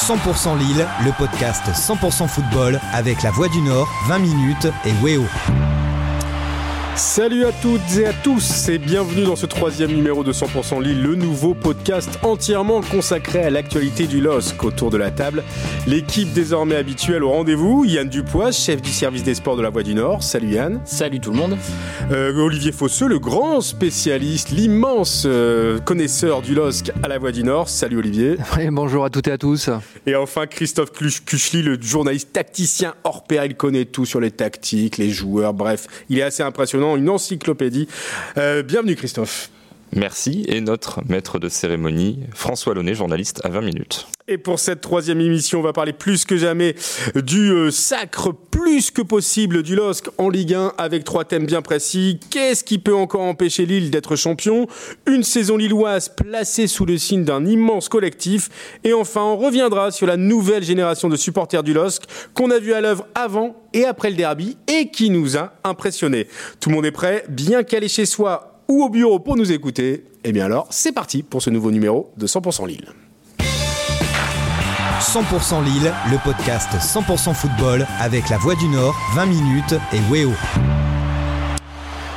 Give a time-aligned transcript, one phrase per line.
[0.00, 5.26] 100% Lille, le podcast 100% football avec la Voix du Nord, 20 minutes et Weo.
[6.96, 11.02] Salut à toutes et à tous et bienvenue dans ce troisième numéro de 100% Lille,
[11.02, 14.62] le nouveau podcast entièrement consacré à l'actualité du LOSC.
[14.64, 15.42] Autour de la table,
[15.86, 19.82] l'équipe désormais habituelle au rendez-vous, Yann Dupois, chef du service des sports de la Voix
[19.82, 20.22] du Nord.
[20.22, 20.80] Salut Yann.
[20.84, 21.56] Salut tout le monde.
[22.10, 27.44] Euh, Olivier Fosseux, le grand spécialiste, l'immense euh, connaisseur du LOSC à la Voix du
[27.44, 27.68] Nord.
[27.68, 28.36] Salut Olivier.
[28.56, 29.70] Oui, bonjour à toutes et à tous.
[30.06, 33.44] Et enfin Christophe Kuchli, le journaliste tacticien hors pair.
[33.46, 37.88] Il connaît tout sur les tactiques, les joueurs, bref, il est assez impressionnant, une encyclopédie.
[38.36, 39.50] Euh, bienvenue Christophe.
[39.92, 44.06] Merci et notre maître de cérémonie, François Launay, journaliste à 20 minutes.
[44.28, 46.76] Et pour cette troisième émission, on va parler plus que jamais
[47.16, 51.62] du euh, sacre plus que possible du LOSC en Ligue 1 avec trois thèmes bien
[51.62, 52.20] précis.
[52.30, 54.68] Qu'est-ce qui peut encore empêcher Lille d'être champion?
[55.06, 58.78] Une saison lilloise placée sous le signe d'un immense collectif.
[58.84, 62.72] Et enfin, on reviendra sur la nouvelle génération de supporters du LOSC qu'on a vu
[62.72, 66.28] à l'œuvre avant et après le derby et qui nous a impressionnés.
[66.60, 70.04] Tout le monde est prêt, bien calé chez soi ou au bureau pour nous écouter,
[70.24, 72.88] eh bien alors c'est parti pour ce nouveau numéro de 100% Lille.
[75.00, 80.30] 100% Lille, le podcast 100% football avec la Voix du Nord, 20 minutes et Weo.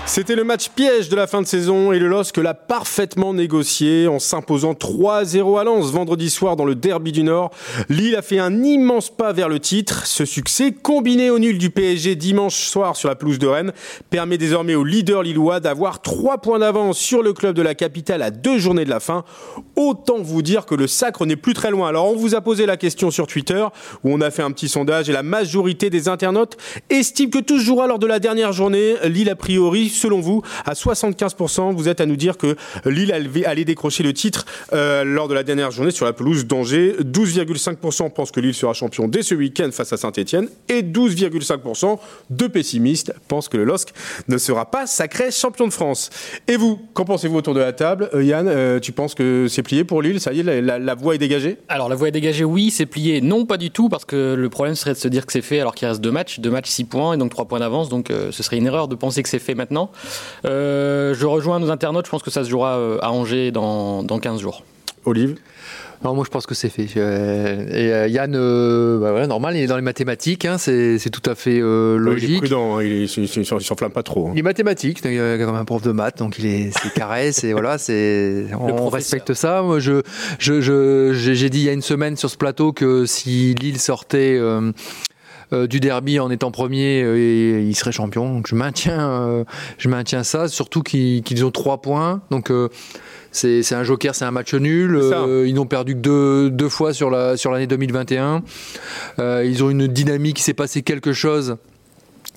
[0.06, 4.08] C'était le match piège de la fin de saison et le LOSC l'a parfaitement négocié
[4.08, 7.52] en s'imposant 3-0 à Lens vendredi soir dans le derby du Nord.
[7.90, 10.06] Lille a fait un immense pas vers le titre.
[10.06, 13.72] Ce succès, combiné au nul du PSG dimanche soir sur la pelouse de Rennes,
[14.12, 18.22] permet désormais au leader lillois d'avoir 3 points d'avance sur le club de la capitale
[18.22, 19.24] à deux journées de la fin.
[19.76, 21.88] Autant vous dire que le sacre n'est plus très loin.
[21.88, 23.66] Alors on vous a posé la question sur Twitter
[24.04, 26.58] où on a fait un petit sondage et la majorité des internautes
[26.90, 31.74] estiment que toujours lors de la dernière journée, Lille a priori selon vous, à 75%,
[31.74, 32.56] vous êtes à nous dire que
[32.86, 33.14] Lille
[33.46, 36.96] allait décrocher le titre euh, lors de la dernière journée sur la pelouse d'Angers.
[37.02, 40.48] 12,5% pensent que Lille sera champion dès ce week-end face à Saint-Etienne.
[40.70, 43.90] Et 12,5% de pessimistes pensent que le LOSC
[44.28, 46.10] ne sera pas sacré champion de France.
[46.48, 48.10] Et vous, qu'en pensez-vous autour de la table?
[48.14, 50.20] Euh, Yann, euh, tu penses que c'est plié pour Lille?
[50.20, 51.58] Ça y est, la, la voie est dégagée?
[51.68, 53.22] Alors la voie est dégagée, oui, c'est plié.
[53.22, 55.60] Non, pas du tout, parce que le problème serait de se dire que c'est fait
[55.60, 56.40] alors qu'il reste deux matchs.
[56.40, 57.90] Deux matchs, six points, et donc trois points d'avance.
[57.90, 59.83] Donc ce serait une erreur de penser que c'est fait maintenant.
[60.46, 64.04] Euh, je rejoins nos internautes, je pense que ça se jouera euh, à Angers dans,
[64.04, 64.64] dans 15 jours.
[65.06, 65.38] Olive?
[66.04, 66.88] Non, moi je pense que c'est fait.
[66.98, 71.34] Et Yann, euh, bah voilà, normal, il est dans les mathématiques, hein, c'est tout à
[71.34, 72.30] fait euh, logique.
[72.30, 74.28] il est prudent, hein, il, il, s'enflamme pas trop.
[74.28, 74.32] Hein.
[74.34, 77.54] Il est mathématique, il est comme un prof de maths, donc il est, carré, c'est
[77.54, 79.62] voilà, c'est on respecte ça.
[79.62, 80.02] Moi, je,
[80.40, 84.38] je, j'ai dit il y a une semaine sur ce plateau que si Lille sortait.
[85.52, 88.34] Euh, du derby en étant premier, et il serait champion.
[88.34, 89.46] Donc je maintiens,
[89.78, 92.22] je maintiens ça, surtout qu'ils ont trois points.
[92.32, 92.52] Donc
[93.34, 94.96] c'est un joker, c'est un match nul.
[94.96, 98.44] Euh, ils n'ont perdu que deux, deux, fois sur l'année sur 2021.
[99.20, 101.58] Euh, ils ont une dynamique, il s'est passé quelque chose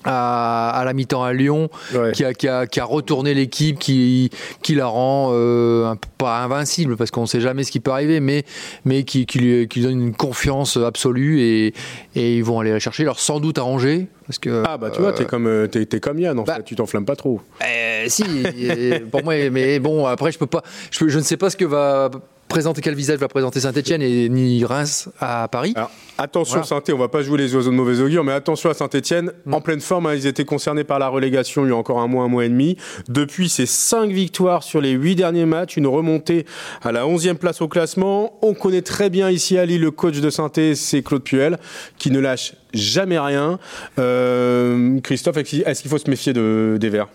[0.03, 1.69] à, la mi-temps à Lyon,
[2.13, 4.29] qui, a, qui, a, qui, a, retourné l'équipe, qui,
[4.61, 8.19] qui la rend euh, pas invincible, parce qu'on ne sait jamais ce qui peut arriver,
[8.19, 8.43] mais,
[8.85, 11.73] mais qui, qui, lui, qui donne une confiance absolue et,
[12.15, 13.03] et ils vont aller la chercher.
[13.03, 14.07] Alors sans doute à Angers.
[14.25, 16.55] Parce que, ah bah tu vois, t'es euh, comme, es, es comme Yann en bah,
[16.55, 17.39] fait, tu t'enflammes pas trop.
[17.63, 18.25] Euh, si,
[19.09, 21.63] pour moi, mais bon, après je peux pas, je, je ne sais pas ce que
[21.63, 22.09] va
[22.47, 25.73] présenter quel visage va présenter Saint-Etienne et ni Reims à Paris.
[26.17, 29.31] attention Saint-Etienne, on va pas jouer les oiseaux de mauvais augure, mais attention à Saint-Etienne,
[29.45, 29.53] mm.
[29.53, 32.07] en pleine forme, hein, ils étaient concernés par la relégation il y a encore un
[32.07, 32.77] mois, un mois et demi.
[33.09, 36.45] Depuis, c'est 5 victoires sur les 8 derniers matchs, une remontée
[36.83, 38.37] à la 11e place au classement.
[38.41, 41.59] On connaît très bien ici à Lille le coach de saint c'est Claude Puel,
[41.97, 43.59] qui ne lâche jamais rien.
[43.99, 47.07] Euh, Christophe, est-ce qu'il faut se méfier de, des Verts?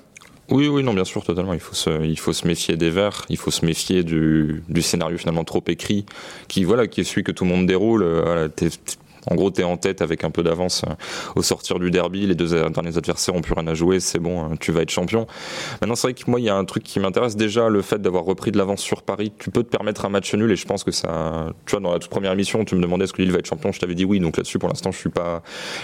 [0.53, 1.55] Oui, oui, non, bien sûr, totalement.
[1.55, 4.83] Il faut se, il faut se méfier des verts, il faut se méfier du, du
[4.83, 6.05] scénario finalement trop écrit,
[6.49, 8.05] qui voilà, qui est celui que tout le monde déroule.
[8.05, 8.49] Voilà,
[9.31, 10.95] en gros, tu es en tête avec un peu d'avance euh,
[11.37, 12.27] au sortir du derby.
[12.27, 14.01] Les deux derniers adversaires ont plus rien à jouer.
[14.01, 15.27] C'est bon, hein, tu vas être champion.
[15.81, 17.37] Maintenant, c'est vrai que moi, il y a un truc qui m'intéresse.
[17.37, 19.33] Déjà, le fait d'avoir repris de l'avance sur Paris.
[19.39, 21.47] Tu peux te permettre un match nul et je pense que ça.
[21.67, 23.47] Tu vois, dans la toute première émission, tu me demandais est-ce que Lille va être
[23.47, 23.73] champion.
[23.73, 24.19] Je t'avais dit oui.
[24.21, 25.43] Donc là-dessus, pour l'instant, je suis pas.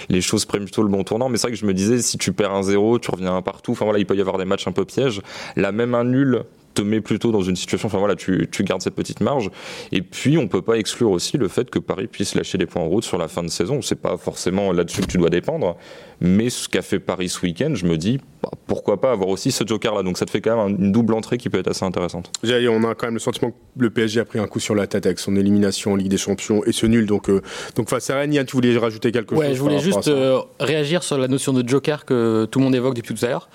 [0.08, 1.28] Les choses prennent plutôt le bon tournant.
[1.28, 3.72] Mais c'est vrai que je me disais, si tu perds un zéro, tu reviens partout.
[3.72, 5.22] Enfin voilà, il peut y avoir des matchs un peu pièges.
[5.56, 6.44] Là, même un nul
[6.78, 9.50] te met plutôt dans une situation, enfin voilà, tu, tu, gardes cette petite marge.
[9.92, 12.82] Et puis, on peut pas exclure aussi le fait que Paris puisse lâcher des points
[12.82, 13.82] en route sur la fin de saison.
[13.82, 15.76] C'est pas forcément là-dessus que tu dois dépendre.
[16.20, 19.52] Mais ce qu'a fait Paris ce week-end, je me dis, bah, pourquoi pas avoir aussi
[19.52, 20.02] ce joker-là.
[20.02, 22.30] Donc ça te fait quand même une double entrée qui peut être assez intéressante.
[22.44, 24.86] On a quand même le sentiment que le PSG a pris un coup sur la
[24.86, 27.06] tête avec son élimination en Ligue des Champions et ce nul.
[27.06, 27.40] Donc, euh,
[27.76, 30.40] donc face à Rennes, Yann, tu voulais rajouter quelque ouais, chose Je voulais juste euh,
[30.58, 33.48] réagir sur la notion de joker que tout le monde évoque depuis tout à l'heure.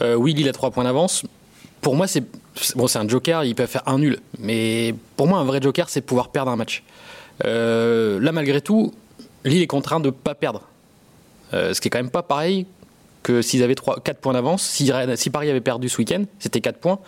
[0.00, 1.24] Euh, oui, il a trois points d'avance.
[1.82, 2.24] Pour moi, c'est
[2.74, 4.18] bon, un joker, il peut faire un nul.
[4.38, 6.82] Mais pour moi, un vrai joker, c'est pouvoir perdre un match.
[7.44, 8.94] là, malgré tout,
[9.44, 10.62] Lille est contraint de ne pas perdre.
[11.52, 12.66] ce qui est quand même pas pareil
[13.22, 14.62] que s'ils avaient 3, 4 points d'avance.
[14.62, 16.98] Si, si, Paris avait perdu ce week-end, c'était 4 points.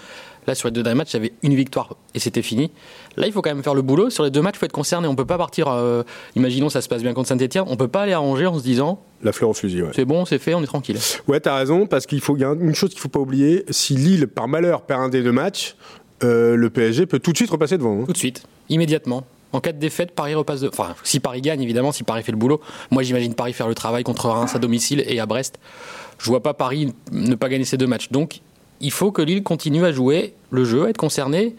[0.46, 2.70] Là, sur les deux derniers matchs, il y avait une victoire et c'était fini.
[3.16, 4.10] Là, il faut quand même faire le boulot.
[4.10, 5.08] Sur les deux matchs, il faut être concerné.
[5.08, 5.68] On peut pas partir.
[5.68, 6.02] Euh,
[6.36, 7.64] imaginons, ça se passe bien contre Saint-Etienne.
[7.66, 9.02] On peut pas aller arranger en se disant.
[9.22, 9.90] La fleur au fusil, ouais.
[9.94, 10.98] C'est bon, c'est fait, on est tranquille.
[11.28, 13.64] Ouais, t'as raison, parce qu'il faut, y a une chose qu'il faut pas oublier.
[13.70, 15.76] Si Lille, par malheur, perd un des deux matchs,
[16.22, 18.02] euh, le PSG peut tout de suite repasser devant.
[18.02, 18.04] Hein.
[18.06, 19.24] Tout de suite, immédiatement.
[19.52, 20.68] En cas de défaite, Paris repasse de.
[20.68, 22.60] Enfin, si Paris gagne, évidemment, si Paris fait le boulot.
[22.90, 25.60] Moi, j'imagine Paris faire le travail contre Reims à domicile et à Brest.
[26.18, 28.10] Je vois pas Paris ne pas gagner ces deux matchs.
[28.10, 28.40] Donc,
[28.80, 31.54] il faut que Lille continue à jouer le jeu, à être concerné.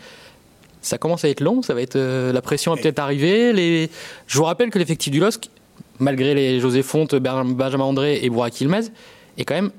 [0.82, 3.54] Ça commence à être long, ça va être euh, la pression va peut-être arriver.
[3.54, 3.90] Les...
[4.28, 5.50] Je vous rappelle que l'effectif du LOSC,
[6.00, 8.92] malgré les José Fonte, Benjamin André et Bourak Ilmaz,
[9.38, 9.72] est quand même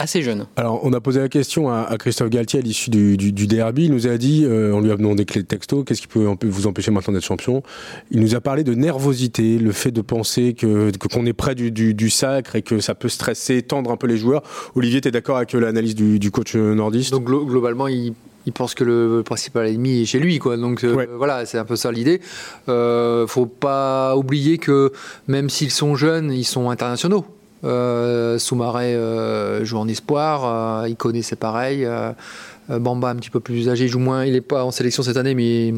[0.00, 0.46] assez jeune.
[0.56, 3.84] Alors, on a posé la question à, Christophe Galtier à l'issue du, derby.
[3.84, 6.26] Il nous a dit, euh, on lui a demandé clés de texto, qu'est-ce qui peut
[6.42, 7.62] vous empêcher maintenant d'être champion?
[8.10, 12.10] Il nous a parlé de nervosité, le fait de penser que qu'on est près du,
[12.10, 14.42] sacre et que ça peut stresser, tendre un peu les joueurs.
[14.74, 17.12] Olivier, tu es d'accord avec l'analyse du, coach nordiste?
[17.12, 18.14] Donc, globalement, il
[18.52, 20.56] pense que le principal ennemi est chez lui, quoi.
[20.56, 22.20] Donc euh, voilà, c'est un peu ça l'idée.
[22.68, 24.92] Euh, faut pas oublier que
[25.28, 27.24] même s'ils sont jeunes, ils sont internationaux.
[27.62, 31.86] Euh, Soumaré euh, joue en espoir, euh, il connaît c'est pareil.
[32.68, 35.16] Bamba un petit peu plus âgé, il joue moins, il n'est pas en sélection cette
[35.16, 35.74] année, mais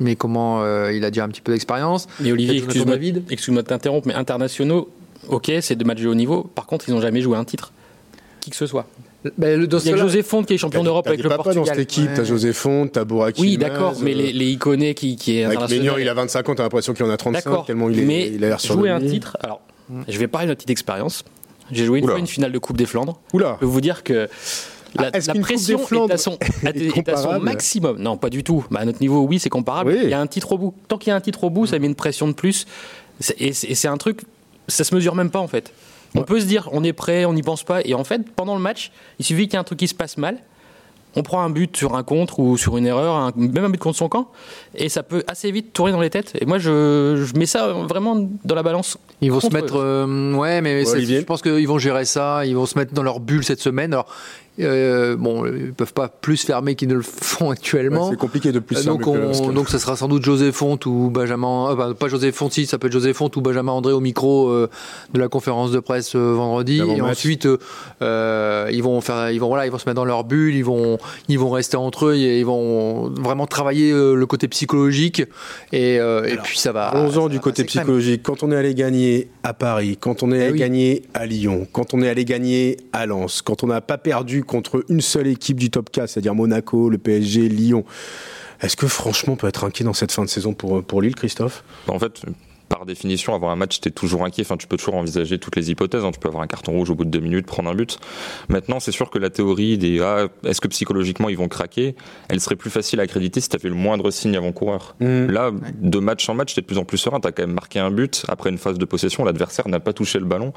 [0.00, 2.08] mais comment il a déjà un petit peu d'expérience.
[2.20, 2.96] Mais Olivier, excuse-moi
[3.30, 4.90] excuse de t'interrompre, mais internationaux,
[5.28, 6.42] ok, c'est deux matchs de haut niveau.
[6.42, 7.72] Par contre, ils n'ont jamais joué un titre,
[8.40, 8.86] qui que ce soit.
[9.38, 11.56] Ben, le, il y a José Fonte qui est champion d'Europe avec le Portugal.
[11.56, 13.40] dans cette équipe, t'as José Fonte, t'as Bouraki.
[13.40, 15.94] Oui, d'accord, mais les, les Iconés qui, qui est international.
[15.98, 18.44] il a 25 ans, t'as l'impression qu'il en a 35, tellement il, est, mais il
[18.44, 19.62] a l'air sur jouer un titre, alors
[20.08, 21.24] je vais parler de notre petite expérience.
[21.70, 23.20] J'ai joué une fois une finale de Coupe des Flandres.
[23.32, 24.28] Je peux vous dire que
[24.96, 26.38] la, ah, pression est à, son,
[27.40, 27.98] maximum.
[27.98, 28.64] Non, pas du tout.
[28.70, 29.98] Bah, à notre niveau, oui, c'est comparable.
[30.02, 30.74] Il y a un titre au bout.
[30.88, 32.66] Tant qu'il y a un titre au bout, ça met une pression de plus.
[33.38, 34.20] Et c'est un truc,
[34.68, 35.72] ça se mesure même pas en fait.
[36.16, 37.80] On peut se dire, on est prêt, on n'y pense pas.
[37.84, 39.94] Et en fait, pendant le match, il suffit qu'il y ait un truc qui se
[39.94, 40.38] passe mal
[41.16, 43.98] on prend un but sur un contre ou sur une erreur, même un but contre
[43.98, 44.30] son camp,
[44.74, 46.32] et ça peut assez vite tourner dans les têtes.
[46.40, 48.98] Et moi, je, mets ça vraiment dans la balance.
[49.20, 52.44] Ils vont se mettre, euh, ouais, mais je pense qu'ils vont gérer ça.
[52.44, 53.92] Ils vont se mettre dans leur bulle cette semaine.
[53.92, 54.06] Alors,
[54.60, 58.10] euh, bon, ils peuvent pas plus fermer qu'ils ne le font actuellement.
[58.10, 58.84] c'est compliqué de plus.
[58.84, 62.30] donc, on, donc, ça sera sans doute José Font ou Benjamin, euh, bah, pas José
[62.30, 64.70] Font, si ça peut être José Font ou Benjamin André au micro euh,
[65.12, 66.80] de la conférence de presse vendredi.
[66.80, 67.48] Et ensuite,
[68.00, 70.98] ils vont faire, ils vont voilà, ils vont se mettre dans leur bulle, ils vont,
[71.28, 75.22] ils vont rester entre eux, et ils vont vraiment travailler le côté psychologique.
[75.72, 76.92] Et, et puis ça va.
[76.94, 78.22] 11 ans du côté psychologique.
[78.22, 81.66] Quand on est allé gagner à Paris, quand on est eh allé gagner à Lyon,
[81.72, 85.26] quand on est allé gagner à Lens, quand on n'a pas perdu contre une seule
[85.26, 87.84] équipe du top 4, c'est-à-dire Monaco, le PSG, Lyon.
[88.60, 91.14] Est-ce que franchement on peut être inquiet dans cette fin de saison pour, pour Lille,
[91.14, 91.64] Christophe?
[91.88, 92.22] En fait,
[92.68, 94.44] par définition, avoir un match, tu es toujours inquiet.
[94.44, 96.04] Enfin, tu peux toujours envisager toutes les hypothèses.
[96.04, 96.10] Hein.
[96.12, 97.98] Tu peux avoir un carton rouge au bout de deux minutes, prendre un but.
[98.48, 101.94] Maintenant, c'est sûr que la théorie des ah, est-ce que psychologiquement ils vont craquer,
[102.28, 104.96] elle serait plus facile à accréditer si tu fait le moindre signe avant-coureur.
[105.00, 105.26] Mmh.
[105.26, 105.50] Là,
[105.80, 107.20] de match en match, tu es de plus en plus serein.
[107.20, 108.24] Tu as quand même marqué un but.
[108.28, 110.52] Après une phase de possession, l'adversaire n'a pas touché le ballon.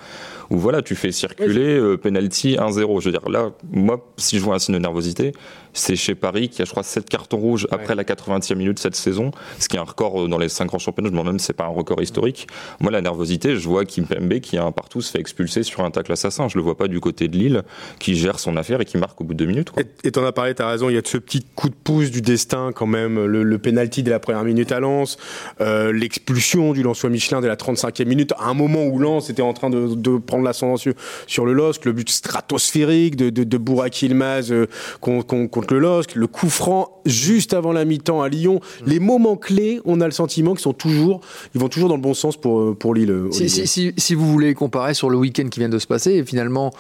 [0.50, 3.02] Ou voilà, tu fais circuler, euh, penalty 1-0.
[3.02, 5.34] Je veux dire, là, moi, si je vois un signe de nervosité,
[5.78, 8.96] c'est chez Paris qui a, je crois, 7 cartons rouges après la 80e minute cette
[8.96, 11.08] saison, ce qui est un record euh, dans les 5 grands championnats.
[11.08, 12.48] Je me demande même si c'est pas un record historique.
[12.80, 15.84] Moi, la nervosité, je vois Kim Pembe qui a un partout se fait expulser sur
[15.84, 16.48] un tacle assassin.
[16.48, 17.64] Je le vois pas du côté de Lille
[18.00, 19.72] qui gère son affaire et qui marque au bout de deux minutes.
[20.04, 20.90] Et t'en as parlé, t'as raison.
[20.90, 23.58] Il y a de ce petit coup de pouce du destin quand même, le, le
[23.58, 25.18] penalty dès la première minute à Lens,
[25.62, 29.42] euh, l'expulsion du Lançois Michelin dès la 35e minute, à un moment où Lens était
[29.42, 33.58] en train de, prendre l'ascendant sur, le LOSC, le but stratosphérique de, de, de
[34.06, 34.68] Ilmaz euh,
[35.02, 38.60] contre, le LOSC, le coup franc juste avant la mi-temps à Lyon.
[38.86, 41.22] Les moments clés, on a le sentiment qu'ils sont toujours,
[41.56, 43.28] ils vont toujours dans le bon sens pour, pour Lille.
[43.32, 46.74] Si, si, vous voulez comparer sur le week-end qui vient de se passer, finalement,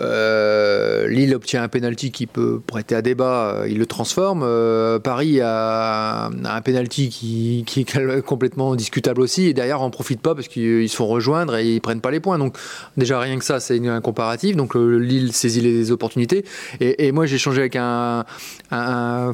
[0.00, 4.42] euh, Lille obtient un penalty qui peut prêter à débat, euh, il le transforme.
[4.42, 10.20] Euh, Paris a, un penalty qui, est complètement discutable aussi, et derrière on ne profite
[10.20, 12.38] pas parce qu'ils se font rejoindre et ils prennent pas les points.
[12.38, 12.56] Donc
[12.96, 14.56] déjà rien que ça, c'est un comparatif.
[14.56, 16.44] Donc Lille saisit les opportunités.
[16.80, 18.24] Et, moi j'ai échangé avec un,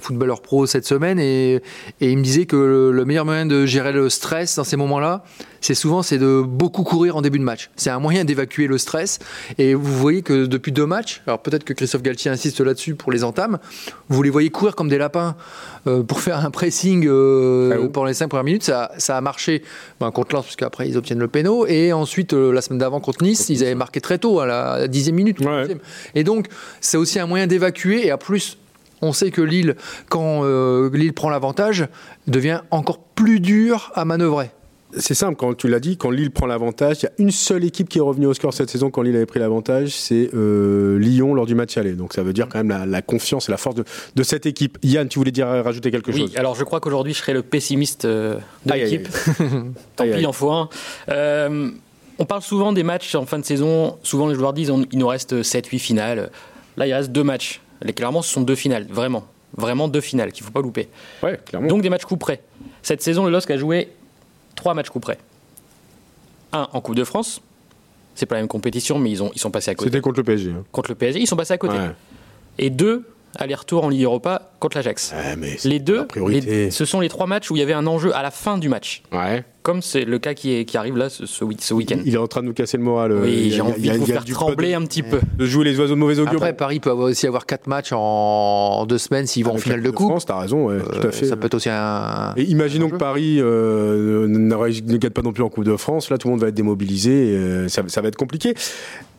[0.01, 1.63] footballeur pro cette semaine et,
[2.01, 5.25] il me disait que le meilleur moyen de gérer le stress dans ces moments-là,
[5.61, 7.71] c'est souvent c'est de beaucoup courir en début de match.
[7.77, 9.19] C'est un moyen d'évacuer le stress.
[9.59, 13.13] Et vous voyez que depuis deux matchs, alors peut-être que Christophe Galtier insiste là-dessus pour
[13.13, 13.59] les entames,
[14.09, 15.37] vous les voyez courir comme des lapins
[15.87, 18.65] euh, pour faire un pressing euh, ah pendant les cinq premières minutes.
[18.65, 19.63] Ça, ça a marché
[20.01, 21.67] ben, contre Lens, parce qu'après ils obtiennent le péno.
[21.67, 24.89] Et ensuite, euh, la semaine d'avant contre Nice, ils avaient marqué très tôt, à la
[24.89, 25.39] dixième minute.
[26.15, 26.47] Et donc,
[26.81, 28.07] c'est aussi un moyen d'évacuer.
[28.07, 28.59] Et à plus,
[29.03, 29.77] On sait que Lille,
[30.09, 30.43] quand
[30.89, 31.87] Lille prend l'avantage,
[32.27, 34.51] devient encore plus dur à manœuvrer
[34.97, 37.65] c'est simple, quand tu l'as dit, quand Lille prend l'avantage, il y a une seule
[37.65, 40.99] équipe qui est revenue au score cette saison quand Lille avait pris l'avantage, c'est euh,
[40.99, 41.93] Lyon lors du match aller.
[41.93, 44.79] Donc ça veut dire quand même la, confiance et la force de, cette équipe.
[44.83, 46.37] Yann, tu voulais dire rajouter quelque oui, chose?
[46.37, 49.09] Alors je crois qu'aujourd'hui je serai le pessimiste euh, de l'équipe.
[49.97, 50.69] Tant pis, il en faut un.
[51.11, 51.71] Euh,
[52.19, 53.99] on parle souvent des matchs en fin de saison.
[54.03, 56.31] Souvent les joueurs disent il nous reste 7-8 finales.
[56.77, 57.61] Là il reste deux matchs.
[57.95, 59.27] clairement ce sont deux finales, vraiment.
[59.57, 60.89] Vraiment deux finales qu'il ne faut pas louper.
[61.23, 61.69] Ouais, clairement.
[61.69, 62.41] Donc des matchs coup près.
[62.83, 63.89] Cette saison, le LOSC a joué
[64.67, 65.19] trois matchs coup près.
[66.53, 67.41] Un en Coupe de France.
[68.17, 69.91] C'est pas la même compétition, mais ils, ont, ils sont passés à côté.
[69.91, 70.51] C'était contre le PSG.
[70.51, 70.65] Hein.
[70.73, 71.77] Contre le PSG, ils sont passés à côté.
[72.59, 73.07] Et deux,
[73.39, 75.15] aller-retour en Ligue Europa contre l'Ajax.
[75.65, 76.07] les deux,
[76.71, 78.69] ce sont les trois matchs où il y avait un enjeu à la fin du
[78.69, 79.03] match.
[79.13, 79.45] Ouais.
[79.63, 81.99] Comme c'est le cas qui, qui arrive là ce, ce week-end.
[82.05, 83.11] Il est en train de nous casser le moral.
[83.11, 85.19] Euh, oui, j'ai envie de vous faire trembler un petit peu.
[85.37, 86.35] De jouer les oiseaux de mauvais augure.
[86.37, 89.91] Après, Paris peut aussi avoir quatre matchs en deux semaines s'ils vont en finale de
[89.91, 90.07] coupe.
[90.11, 91.27] France, t'as raison, ouais, tout à euh, fait.
[91.27, 92.33] Ça peut être aussi un.
[92.37, 96.11] Et imaginons que Paris euh, ne gagne pas non plus en Coupe de France.
[96.11, 97.67] Là, tout le monde va être démobilisé.
[97.69, 98.55] ça, ça va être compliqué.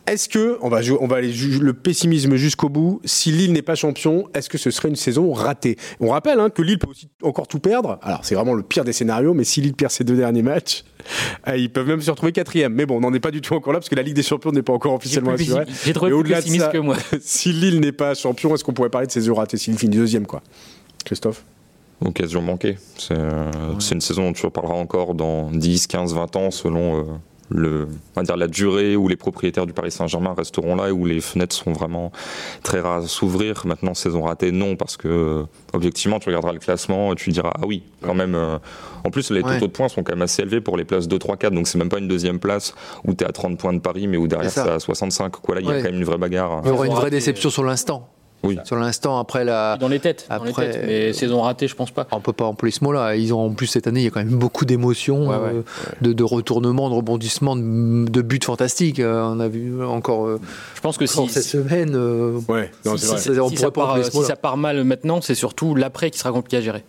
[0.08, 3.74] Est-ce que, on va, on va aller le pessimisme jusqu'au bout, si Lille n'est pas
[3.74, 5.76] champion, est-ce que ce serait une saison ratée?
[6.00, 7.98] On rappelle hein, que Lille peut aussi encore tout perdre.
[8.00, 10.84] Alors c'est vraiment le pire des scénarios, mais si Lille perd ses deux derniers matchs,
[11.48, 12.72] euh, ils peuvent même se retrouver quatrième.
[12.72, 14.22] Mais bon, on n'en est pas du tout encore là parce que la Ligue des
[14.22, 15.66] Champions n'est pas encore officiellement assurée.
[15.84, 16.96] J'ai trouvé plus pessimiste que moi.
[17.20, 19.98] si Lille n'est pas champion, est-ce qu'on pourrait parler de saison ratée si Lille finit
[19.98, 20.42] deuxième, quoi?
[21.04, 21.44] Christophe?
[22.02, 22.78] Occasion manquée.
[22.96, 27.00] C'est une saison dont tu reparleras encore dans 10, 15, 20 ans selon.
[27.00, 27.02] Euh,
[27.50, 30.92] le, on va dire la durée où les propriétaires du Paris Saint-Germain resteront là et
[30.92, 32.12] où les fenêtres seront vraiment
[32.62, 33.66] très rares à s'ouvrir.
[33.66, 37.66] Maintenant, saison ratée, non, parce que objectivement, tu regarderas le classement et tu diras ah
[37.66, 38.34] oui, quand même.
[38.34, 38.58] Euh,
[39.04, 41.18] en plus, les taux de points sont quand même assez élevés pour les places 2,
[41.18, 42.74] 3, 4, donc c'est même pas une deuxième place
[43.04, 45.30] où tu es à 30 points de Paris, mais où derrière c'est à 65.
[45.30, 46.62] Quoi, là, il y a quand même une vraie bagarre.
[46.64, 48.08] Il y aura une vraie déception sur l'instant.
[48.44, 48.56] Oui.
[48.64, 49.76] Sur l'instant, après la.
[49.78, 50.26] Dans les têtes.
[50.30, 52.06] Après, dans les têtes, mais saison ratée, je pense pas.
[52.12, 53.16] On peut pas employer ce mot-là.
[53.16, 55.62] Ils ont en plus cette année, il y a quand même beaucoup d'émotions, euh,
[56.02, 59.00] de, de retournements, de rebondissements, de, buts fantastiques.
[59.00, 60.26] Euh, on a vu encore.
[60.26, 60.40] Euh,
[60.74, 61.96] je pense que si cette semaine.
[62.48, 62.70] ouais.
[62.96, 66.60] si, ça part, si ça part mal maintenant, c'est surtout l'après qui sera compliqué à
[66.60, 66.84] gérer.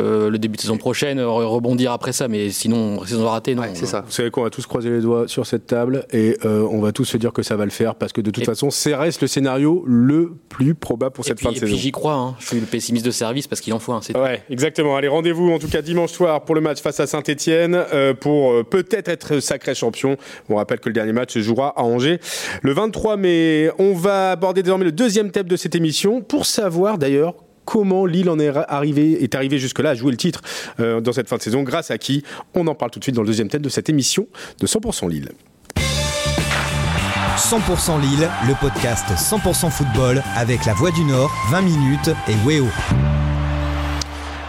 [0.00, 3.62] Euh, le début de saison prochaine, rebondir après ça, mais sinon, saison ratée, non.
[3.74, 4.02] c'est ça.
[4.02, 6.92] Vous savez qu'on va tous croiser les doigts sur cette table et euh, on va
[6.92, 9.22] tous se dire que ça va le faire parce que de toute façon, c'est reste
[9.22, 11.72] le scénario le plus probable pour cette fin de et saison.
[11.72, 12.36] Puis j'y crois, hein.
[12.38, 14.00] je suis le pessimiste de service parce qu'il en faut un.
[14.14, 14.96] ouais, exactement.
[14.96, 18.64] Allez, rendez-vous en tout cas dimanche soir pour le match face à Saint-Etienne euh, pour
[18.64, 20.16] peut-être être sacré champion.
[20.48, 22.20] On rappelle que le dernier match se jouera à Angers
[22.62, 23.70] le 23 mai.
[23.78, 27.34] On va aborder désormais le deuxième thème de cette émission pour savoir d'ailleurs
[27.68, 30.40] comment Lille en est arrivé, est arrivé jusque-là à jouer le titre
[30.80, 33.14] euh, dans cette fin de saison, grâce à qui On en parle tout de suite
[33.14, 34.26] dans le deuxième thème de cette émission
[34.58, 35.28] de 100% Lille.
[35.76, 42.64] 100% Lille, le podcast 100% football avec la Voix du Nord, 20 minutes et Weo.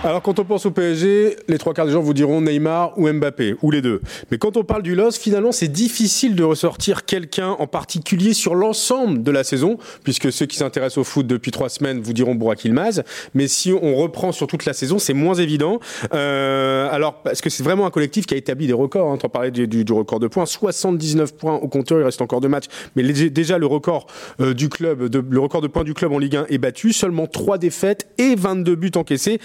[0.02, 3.12] Alors quand on pense au PSG, les trois quarts des gens vous diront Neymar ou
[3.12, 4.00] Mbappé, ou les deux.
[4.32, 8.56] Mais quand on parle du LOS, finalement c'est difficile de ressortir quelqu'un en particulier sur
[8.56, 12.34] l'ensemble de la saison, puisque ceux qui s'intéressent au foot depuis trois semaines vous diront
[12.34, 13.04] Burak Ilmaz.
[13.34, 15.82] Mais si on reprend sur toute la saison, c'est moins évident.
[16.14, 19.12] Euh, alors parce que c'est vraiment un collectif qui a établi des records.
[19.12, 19.18] Hein.
[19.22, 22.48] On parlait du, du, record de points, 79 points au compteur, il reste encore deux
[22.48, 22.68] matchs.
[22.96, 24.08] Mais déjà le record
[24.40, 26.94] euh, du club, de, le record de points du club en Ligue 1 est battu,
[26.94, 29.42] seulement trois défaites et 22 buts encaissés.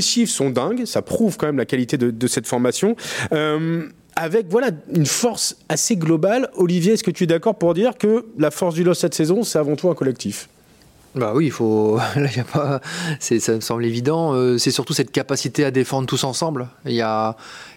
[0.00, 2.96] Chiffres sont dingues, ça prouve quand même la qualité de, cette formation.
[3.32, 6.48] Euh, avec voilà une force assez globale.
[6.56, 9.42] Olivier, est-ce que tu es d'accord pour dire que la force du LOS cette saison,
[9.42, 10.48] c'est avant tout un collectif?
[11.14, 11.98] Bah oui, il faut.
[12.16, 12.80] Là, y a pas.
[13.20, 14.34] Ça me semble évident.
[14.34, 16.68] Euh, c'est surtout cette capacité à défendre tous ensemble.
[16.86, 17.36] Il y a,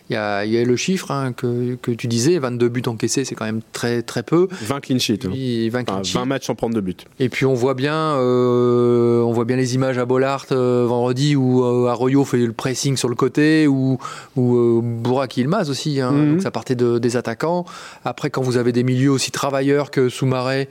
[0.10, 2.82] il y a, il y a le chiffre hein, que, que, tu disais, 22 buts
[2.88, 4.48] encaissés, c'est quand même très très peu.
[4.52, 5.28] 20 clean sheets.
[5.28, 6.02] 20, hein.
[6.02, 7.06] 20, matchs sans prendre de but.
[7.20, 11.36] Et puis on voit bien, euh, on voit bien les images à Bollard euh, vendredi
[11.36, 13.98] où euh, Arroyo fait le pressing sur le côté, ou
[14.38, 16.00] ou euh, Bourak Ilmaz aussi.
[16.00, 16.32] Hein, mhm.
[16.34, 17.66] Donc ça partait de, des attaquants.
[18.06, 20.70] Après, quand vous avez des milieux aussi travailleurs que Soumaré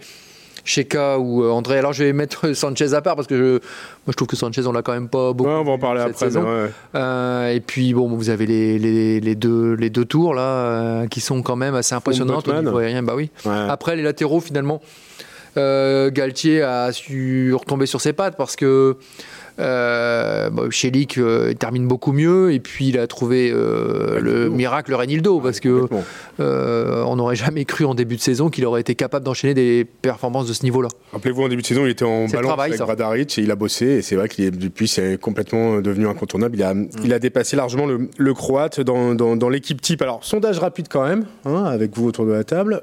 [0.66, 1.78] Sheka ou euh, André.
[1.78, 3.60] Alors je vais mettre Sanchez à part parce que je, moi
[4.08, 5.48] je trouve que Sanchez on l'a quand même pas beaucoup.
[5.48, 6.28] on va en parler après.
[6.94, 11.06] Euh, et puis bon, vous avez les, les, les, deux les deux tours là euh,
[11.06, 13.02] qui sont quand même assez impressionnantes aérien.
[13.02, 13.30] Bah oui.
[13.46, 14.82] Après les latéraux finalement.
[15.56, 18.98] Galtier a su retomber sur ses pattes parce que
[19.58, 20.50] euh,
[21.18, 25.86] euh, termine beaucoup mieux et puis il a trouvé euh, le miracle Renildo parce que
[26.40, 29.84] euh, on n'aurait jamais cru en début de saison qu'il aurait été capable d'enchaîner des
[29.84, 30.88] performances de ce niveau-là.
[31.12, 33.86] Rappelez-vous en début de saison il était en balance avec Bradaric et il a bossé
[33.86, 36.56] et c'est vrai qu'il est depuis c'est complètement devenu incontournable.
[36.56, 36.88] Il a, mm.
[37.04, 40.02] il a dépassé largement le, le croate dans, dans, dans l'équipe type.
[40.02, 42.82] Alors sondage rapide quand même hein, avec vous autour de la table.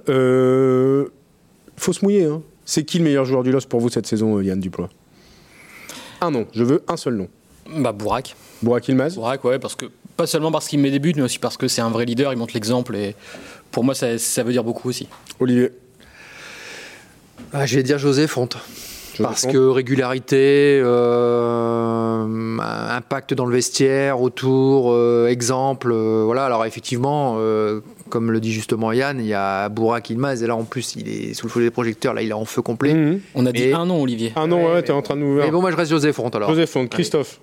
[1.78, 2.26] faut se mouiller.
[2.26, 2.42] Hein.
[2.66, 4.90] C'est qui le meilleur joueur du LOS pour vous cette saison, Yann Duplois
[6.24, 6.48] un nom.
[6.54, 7.28] Je veux un seul nom.
[7.78, 8.36] Bah, Bourak.
[8.62, 9.86] Bourak Ilmaz Bourak, ouais, parce que,
[10.18, 12.34] pas seulement parce qu'il met des buts, mais aussi parce que c'est un vrai leader,
[12.34, 12.96] il montre l'exemple.
[12.96, 13.16] Et
[13.72, 15.08] pour moi, ça, ça veut dire beaucoup aussi.
[15.40, 15.72] Olivier
[17.52, 18.58] ah, Je vais dire José Fonte.
[19.22, 25.92] Parce que régularité, euh, impact dans le vestiaire, autour, euh, exemple.
[25.92, 26.46] Euh, voilà.
[26.46, 27.38] Alors effectivement,
[28.14, 31.10] comme le dit justement Yann, il y a Bourak Ilmaz et là en plus il
[31.10, 32.14] est sous le feu des projecteurs.
[32.14, 32.94] Là, il est en feu complet.
[32.94, 33.22] Mhm.
[33.34, 34.34] On a dit un nom, Olivier.
[34.36, 35.38] Un nom, ouais, t'es en train de nous.
[35.38, 36.50] Mais bon, moi je reste José Fonte alors.
[36.50, 37.40] José Fonte, Christophe.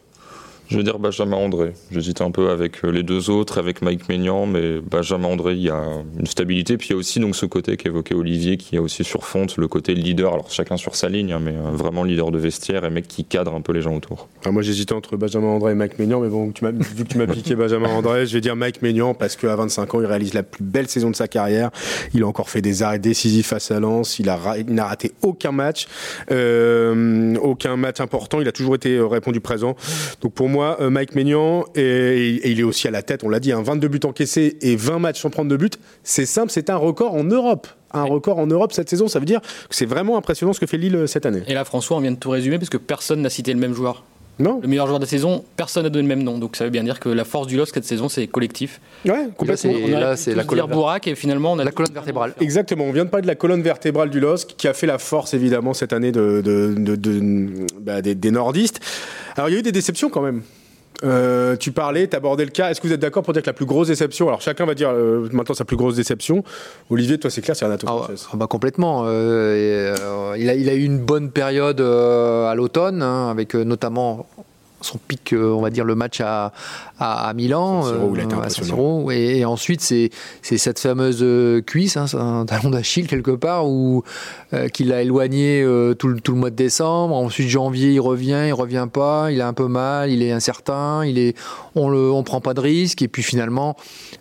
[0.71, 1.73] Je veux dire Benjamin André.
[1.91, 5.63] J'hésite un peu avec euh, les deux autres, avec Mike Maignan, mais Benjamin André, il
[5.63, 5.83] y a
[6.17, 6.77] une stabilité.
[6.77, 9.57] Puis il y a aussi donc ce côté qu'évoquait Olivier, qui est aussi sur Fonte,
[9.57, 10.33] le côté leader.
[10.33, 13.25] Alors chacun sur sa ligne, hein, mais euh, vraiment leader de vestiaire et mec qui
[13.25, 14.29] cadre un peu les gens autour.
[14.45, 17.27] Ah, moi j'hésitais entre Benjamin André et Mike Maignan, mais bon, vu que tu m'as
[17.27, 20.45] piqué Benjamin André, je vais dire Mike Maignan parce qu'à 25 ans, il réalise la
[20.45, 21.71] plus belle saison de sa carrière.
[22.15, 24.21] Il a encore fait des arrêts décisifs face à Lens.
[24.21, 25.89] Il n'a raté aucun match,
[26.31, 28.41] euh, aucun match important.
[28.41, 29.75] Il a toujours été répondu présent.
[30.21, 33.53] Donc pour moi, Mike Maignan et, il est aussi à la tête, on l'a dit,
[33.53, 35.79] un hein, 22 buts encaissés et 20 matchs sans prendre de but.
[36.03, 39.09] C'est simple, c'est un record en Europe un record en Europe cette saison.
[39.09, 41.43] Ça veut dire que c'est vraiment impressionnant ce que fait Lille euh, cette année.
[41.47, 43.75] Et là, François, on vient de tout résumer parce que personne n'a cité le même
[43.75, 44.05] joueur.
[44.39, 44.61] Non.
[44.63, 46.39] Le meilleur joueur de la saison, personne n'a donné le même nom.
[46.39, 48.81] Donc ça veut bien dire que la force du LOSC cette saison, c'est collectif.
[49.05, 49.73] Ouais, complètement.
[49.89, 52.35] Là, c'est la colonne Bourak et finalement on a la colonne vertébrale.
[52.41, 52.85] Exactement.
[52.85, 55.35] On vient de parler de la colonne vertébrale du LOSC qui a fait la force
[55.35, 58.81] évidemment cette année de, de, bah, des nordistes.
[59.37, 60.43] Alors il y a eu des déceptions quand même.
[61.03, 62.71] Euh, tu parlais, tu abordais le cas.
[62.71, 64.75] Est-ce que vous êtes d'accord pour dire que la plus grosse déception, alors chacun va
[64.75, 66.45] dire euh, maintenant sa plus grosse déception.
[66.91, 69.05] Olivier, toi c'est clair, c'est Renato ah, ah, bah complètement.
[69.07, 74.27] Euh, il, a, il a eu une bonne période à l'automne, hein, avec notamment
[74.81, 76.53] son pic, euh, on va dire, le match à,
[76.99, 80.11] à, Milan, euh, et, ensuite c'est
[80.43, 84.03] cette fameuse euh, cuisse, hein, un talon d'Achille quelque part, où
[84.73, 85.65] qu'il a éloigné
[85.99, 87.15] tout, le, tout, le mois de décembre.
[87.15, 91.05] Ensuite janvier, il revient, il revient pas, il a un peu mal, il est incertain,
[91.05, 91.37] il est,
[91.75, 93.77] on le, on prend pas de risque, et puis finalement,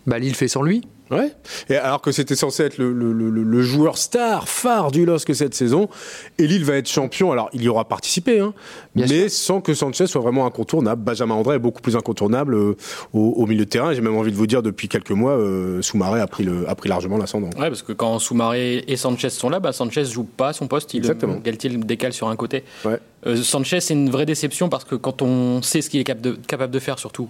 [0.06, 0.84] bah, Lille fait sans lui.
[1.12, 1.32] Ouais.
[1.70, 5.56] Et alors que c'était censé être le, le, le, joueur star, phare du LOSC cette
[5.56, 5.90] saison,
[6.38, 7.32] et Lille va être champion.
[7.32, 8.54] Alors il y aura participé, hein,
[8.96, 11.02] mais sans que Sanchez soit vraiment incontournable.
[11.02, 12.76] Benjamin André est beaucoup plus incontournable euh,
[13.14, 13.94] au, milieu de terrain.
[13.94, 16.90] J'ai même envie de vous dire depuis quelques mois, euh, Soumaré a pris, a pris
[16.90, 17.50] largement l'ascendant.
[17.58, 20.94] Ouais, parce que quand Soumaré et Sanchez sont là, bah, Sanchez joue pas son poste.
[20.94, 21.38] Il, Exactement.
[21.38, 22.64] Galtier le décale sur un côté.
[22.86, 23.00] Ouais.
[23.26, 26.22] Euh, Sanchez, c'est une vraie déception parce que quand on sait ce qu'il est capable
[26.22, 27.30] de, capable de faire, surtout,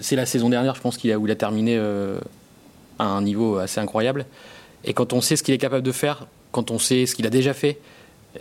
[0.00, 1.78] c'est la saison dernière, je pense qu'il a où il a terminé
[2.98, 4.26] à un niveau assez incroyable.
[4.84, 7.26] Et quand on sait ce qu'il est capable de faire, quand on sait ce qu'il
[7.26, 7.78] a déjà fait,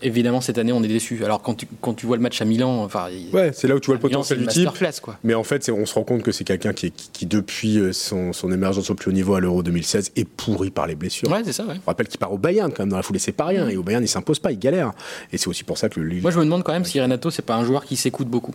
[0.01, 1.23] évidemment cette année on est déçu.
[1.23, 3.79] Alors quand tu, quand tu vois le match à Milan, enfin ouais, c'est là où
[3.79, 4.69] tu vois le potentiel du type.
[5.01, 5.17] Quoi.
[5.23, 8.33] Mais en fait, on se rend compte que c'est quelqu'un qui, qui, depuis euh, son,
[8.33, 11.29] son, émergence au plus haut niveau à l'Euro 2016 est pourri par les blessures.
[11.29, 11.65] Ouais, c'est ça.
[11.65, 11.75] Ouais.
[11.85, 13.67] On rappelle qu'il part au Bayern quand même dans la foulée, c'est pas rien.
[13.69, 14.91] Et au Bayern, il s'impose pas, il galère.
[15.31, 17.31] Et c'est aussi pour ça que le Moi, je me demande quand même si Renato
[17.31, 18.53] c'est pas un joueur qui s'écoute beaucoup.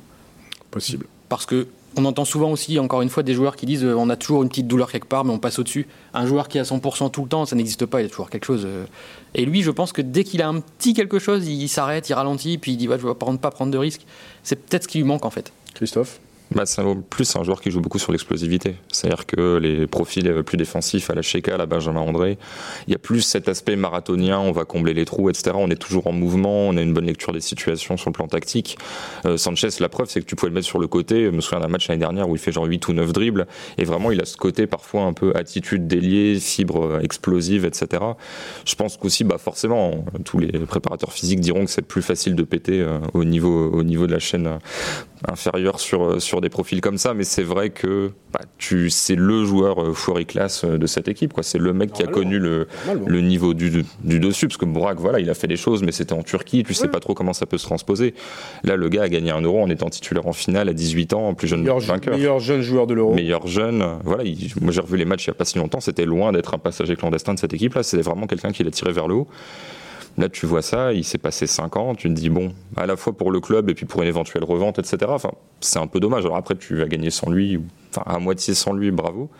[0.70, 1.06] Possible.
[1.30, 4.10] Parce que on entend souvent aussi, encore une fois, des joueurs qui disent euh, on
[4.10, 5.88] a toujours une petite douleur quelque part, mais on passe au-dessus.
[6.14, 8.44] Un joueur qui a 100% tout le temps, ça n'existe pas, il a toujours quelque
[8.44, 8.64] chose.
[8.64, 8.84] Euh.
[9.34, 12.14] Et lui, je pense que dès qu'il a un petit quelque chose, il s'arrête, il
[12.14, 14.02] ralentit, puis il dit ouais, je ne vais pas prendre de risques.
[14.42, 15.52] C'est peut-être ce qui lui manque en fait.
[15.74, 16.20] Christophe?
[16.54, 18.76] Bah, c'est plus un joueur qui joue beaucoup sur l'explosivité.
[18.88, 22.38] C'est-à-dire que les profils plus défensifs à la Sheka, à la Benjamin André,
[22.86, 25.52] il y a plus cet aspect marathonien, on va combler les trous, etc.
[25.54, 28.26] On est toujours en mouvement, on a une bonne lecture des situations sur le plan
[28.26, 28.78] tactique.
[29.26, 31.26] Euh, Sanchez, la preuve, c'est que tu pouvais le mettre sur le côté.
[31.26, 33.46] Je me souviens d'un match l'année dernière où il fait genre 8 ou 9 dribbles,
[33.78, 38.02] et vraiment il a ce côté parfois un peu attitude déliée, fibre explosive, etc.
[38.64, 42.42] Je pense qu'aussi, bah, forcément, tous les préparateurs physiques diront que c'est plus facile de
[42.42, 44.58] péter euh, au, niveau, au niveau de la chaîne
[45.28, 49.14] euh, inférieure sur, sur des profils comme ça, mais c'est vrai que bah, tu, c'est
[49.14, 51.32] le joueur euh, classe euh, de cette équipe.
[51.32, 51.42] Quoi.
[51.42, 52.66] C'est le mec qui a connu le,
[53.06, 55.92] le niveau du, du, dessus, parce que Bourak, voilà, il a fait des choses, mais
[55.92, 58.14] c'était en Turquie, tu sais pas trop comment ça peut se transposer.
[58.64, 61.34] Là, le gars a gagné un euro en étant titulaire en finale à 18 ans,
[61.34, 62.16] plus jeune meilleur, vainqueur.
[62.16, 63.14] Meilleur jeune joueur de l'euro.
[63.14, 63.84] Meilleur jeune.
[64.04, 64.24] Voilà,
[64.60, 66.58] moi j'ai revu les matchs il n'y a pas si longtemps, c'était loin d'être un
[66.58, 69.28] passager clandestin de cette équipe-là, c'était vraiment quelqu'un qui l'a tiré vers le haut.
[70.18, 72.96] Là, tu vois ça, il s'est passé 5 ans, tu te dis, bon, à la
[72.96, 74.98] fois pour le club et puis pour une éventuelle revente, etc.
[75.08, 76.24] Enfin, c'est un peu dommage.
[76.24, 79.30] Alors après, tu vas gagner sans lui, enfin, à moitié sans lui, bravo.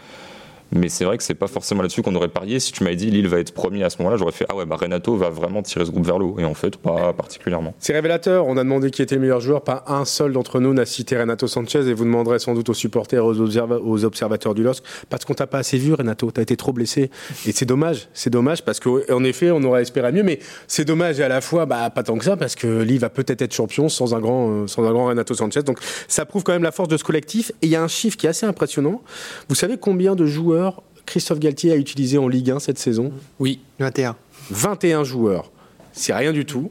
[0.72, 2.60] Mais c'est vrai que c'est pas forcément là-dessus qu'on aurait parié.
[2.60, 4.66] Si tu m'avais dit Lille va être premier à ce moment-là, j'aurais fait Ah ouais,
[4.66, 6.36] bah Renato va vraiment tirer ce groupe vers le haut.
[6.38, 7.74] Et en fait, pas particulièrement.
[7.78, 8.46] C'est révélateur.
[8.46, 9.62] On a demandé qui était le meilleur joueur.
[9.62, 11.88] Pas un seul d'entre nous n'a cité Renato Sanchez.
[11.88, 15.58] Et vous demanderez sans doute aux supporters, aux, observateurs du LOSC, parce qu'on t'a pas
[15.58, 16.30] assez vu, Renato.
[16.30, 17.10] T'as été trop blessé.
[17.46, 18.08] Et c'est dommage.
[18.14, 20.22] C'est dommage parce qu'en effet, on aurait espéré mieux.
[20.22, 23.00] Mais c'est dommage et à la fois, bah, pas tant que ça, parce que Lille
[23.00, 25.62] va peut-être être champion sans un grand, euh, sans un grand Renato Sanchez.
[25.62, 27.50] Donc ça prouve quand même la force de ce collectif.
[27.62, 29.02] Et il y a un chiffre qui est assez impressionnant.
[29.48, 30.59] Vous savez combien de joueurs
[31.06, 33.60] Christophe Galtier a utilisé en Ligue 1 cette saison Oui.
[33.78, 34.16] 21.
[34.50, 35.50] 21 joueurs.
[35.92, 36.70] C'est rien du tout.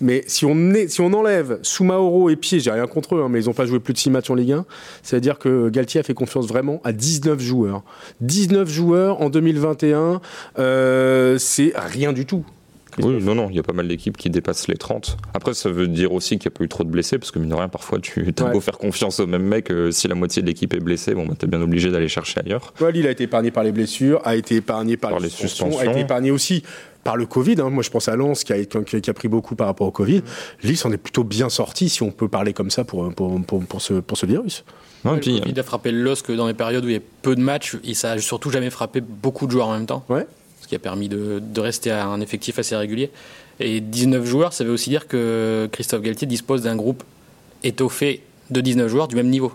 [0.00, 3.28] Mais si on, est, si on enlève Soumaoro et Pied, j'ai rien contre eux, hein,
[3.28, 4.66] mais ils n'ont pas joué plus de 6 matchs en Ligue 1,
[5.04, 7.84] c'est-à-dire que Galtier a fait confiance vraiment à 19 joueurs.
[8.20, 10.20] 19 joueurs en 2021,
[10.58, 12.44] euh, c'est rien du tout.
[12.98, 15.16] Oui, non, non, il y a pas mal d'équipes qui dépassent les 30.
[15.34, 17.38] Après, ça veut dire aussi qu'il n'y a pas eu trop de blessés, parce que
[17.38, 20.14] mine de rien, parfois, tu as beau faire confiance au même mec, euh, si la
[20.14, 22.72] moitié de l'équipe est blessée, bon, bah, tu es bien obligé d'aller chercher ailleurs.
[22.80, 25.86] Ouais, il a été épargné par les blessures, a été épargné par, les suspensions, a
[25.86, 26.62] été épargné aussi
[27.04, 27.56] par le Covid.
[27.60, 27.70] Hein.
[27.70, 30.18] Moi, je pense à Lens qui a, qui a, pris beaucoup par rapport au Covid.
[30.18, 30.66] Mmh.
[30.66, 33.64] Lille s'en est plutôt bien sorti, si on peut parler comme ça, pour, pour, pour,
[33.64, 34.64] pour ce, pour ce virus.
[35.04, 37.34] Non, le Covid a frappé le LOSC dans les périodes où il y a peu
[37.34, 40.04] de matchs et ça a surtout jamais frappé beaucoup de joueurs en même temps.
[40.08, 40.26] Ouais.
[40.72, 43.10] Qui a permis de, de rester à un effectif assez régulier.
[43.60, 47.02] Et 19 joueurs, ça veut aussi dire que Christophe Galtier dispose d'un groupe
[47.62, 49.52] étoffé de 19 joueurs du même niveau.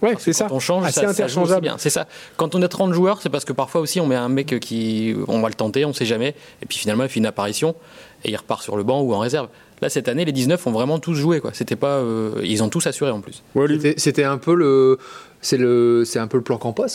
[0.00, 0.46] Ouais, c'est ça.
[0.52, 1.60] on change, Assez interchangeable.
[1.62, 1.74] bien.
[1.76, 2.06] C'est ça.
[2.36, 5.16] Quand on a 30 joueurs, c'est parce que parfois aussi on met un mec qui,
[5.26, 7.74] on va le tenter, on sait jamais, et puis finalement il fait une apparition
[8.22, 9.48] et il repart sur le banc ou en réserve.
[9.82, 11.50] Là cette année, les 19 ont vraiment tous joué quoi.
[11.52, 13.42] C'était pas, euh, ils ont tous assuré en plus.
[13.96, 15.00] C'était un peu le,
[15.40, 16.86] c'est le, c'est un peu le plan Campos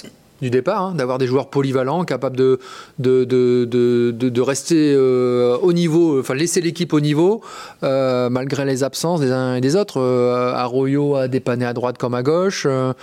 [0.41, 2.59] du départ, hein, d'avoir des joueurs polyvalents, capables de,
[2.97, 7.41] de, de, de, de rester euh, au niveau, enfin laisser l'équipe au niveau,
[7.83, 9.99] euh, malgré les absences des uns et des autres.
[9.99, 12.65] Euh, Arroyo a dépanné à droite comme à gauche.
[12.67, 12.93] Euh,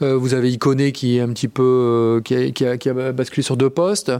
[0.00, 3.42] vous avez Iconé qui est un petit peu qui a, qui, a, qui, a, basculé
[3.42, 4.12] sur deux postes.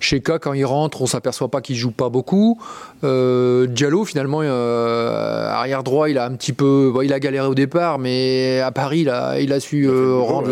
[0.00, 2.60] Sheka, quand il rentre, on s'aperçoit pas qu'il joue pas beaucoup.
[3.02, 7.98] Diallo, finalement, arrière droit, il a un petit peu, bon, il a galéré au départ,
[7.98, 10.48] mais à Paris, il a, il a su rendre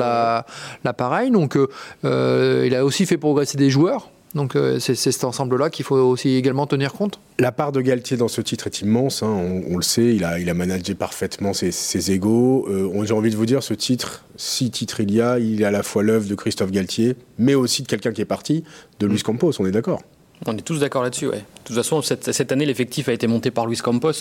[0.84, 1.30] l'appareil.
[1.30, 1.56] La, Donc
[2.04, 4.10] euh, il a aussi fait progresser des joueurs.
[4.34, 7.18] Donc euh, c'est cet ensemble-là qu'il faut aussi également tenir compte.
[7.40, 10.22] La part de Galtier dans ce titre est immense, hein, on, on, le sait, il
[10.24, 12.68] a, il a managé parfaitement ses, ses égaux.
[12.68, 15.64] Euh, J'ai envie de vous dire, ce titre, si titre il y a, il est
[15.64, 18.62] à la fois l'œuvre de Christophe Galtier, mais aussi de quelqu'un qui est parti,
[19.00, 20.00] de Luis Campos, on est d'accord
[20.46, 21.38] On est tous d'accord là-dessus, ouais.
[21.38, 24.12] De toute façon, cette, cette année, l'effectif a été monté par Luis Campos.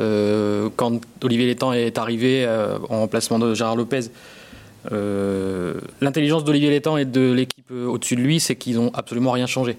[0.00, 4.08] Euh, quand Olivier Létang est arrivé euh, en remplacement de Gérard Lopez, euh,
[4.90, 9.76] l'intelligence d'Olivier Létang et de l'équipe au-dessus de lui, c'est qu'ils n'ont absolument rien changé.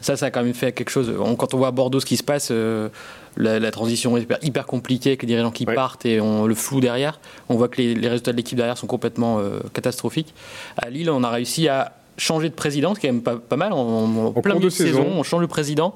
[0.00, 1.12] Ça, ça a quand même fait quelque chose.
[1.38, 2.88] quand on voit à Bordeaux ce qui se passe, euh,
[3.36, 5.74] la, la, transition est hyper, hyper, compliquée, avec les dirigeants qui ouais.
[5.74, 7.20] partent et on, le flou derrière.
[7.48, 10.34] On voit que les, les résultats de l'équipe derrière sont complètement euh, catastrophiques.
[10.76, 13.36] À Lille, on a réussi à changer de président, ce qui est quand même pas,
[13.36, 13.72] pas mal.
[13.72, 15.94] En, en plein milieu de saison, on change le président.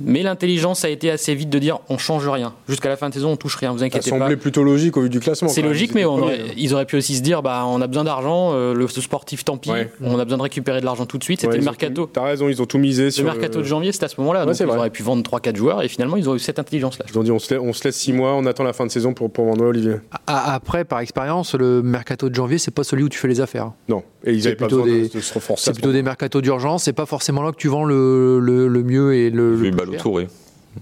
[0.00, 2.54] Mais l'intelligence a été assez vite de dire on change rien.
[2.68, 4.16] Jusqu'à la fin de saison, on touche rien, vous inquiétez pas.
[4.16, 5.48] Ça semblait plutôt logique au vu du classement.
[5.48, 8.50] C'est logique, mais aurait, ils auraient pu aussi se dire bah, on a besoin d'argent,
[8.52, 9.90] euh, le sportif, tant pis, ouais.
[10.00, 11.40] on a besoin de récupérer de l'argent tout de suite.
[11.40, 12.08] C'était ouais, le mercato.
[12.12, 13.24] T'as raison, ils ont tout misé le sur.
[13.24, 14.40] Le mercato de janvier, c'était à ce moment-là.
[14.40, 14.76] Ouais, donc ils vrai.
[14.76, 17.06] auraient pu vendre 3-4 joueurs et finalement, ils ont eu cette intelligence-là.
[17.08, 18.86] Ils ont dit on se, laisse, on se laisse 6 mois, on attend la fin
[18.86, 19.96] de saison pour, pour vendre Olivier.
[20.26, 23.72] Après, par expérience, le mercato de janvier, c'est pas celui où tu fais les affaires.
[23.88, 25.64] Non, et ils avaient pas besoin des, de, se renforcer.
[25.66, 29.30] C'est plutôt des mercatos d'urgence, c'est pas forcément là que tu vends le mieux et
[29.30, 29.56] le.
[29.86, 30.28] Le plus Touré.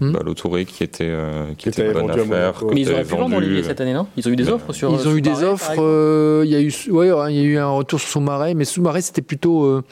[0.00, 0.12] Hmm.
[0.34, 2.64] Touré qui était, euh, qui, qui était bonne affaire.
[2.72, 4.08] Mais ils auraient pu vendre Olivier cette année, non?
[4.16, 4.92] Ils ont eu des offres sur.
[4.92, 5.72] Ils ont eu des offres.
[5.78, 8.64] Euh, il y a eu, ouais, il y a eu un retour sur Soumaré, mais
[8.64, 9.82] Soumaré c'était plutôt.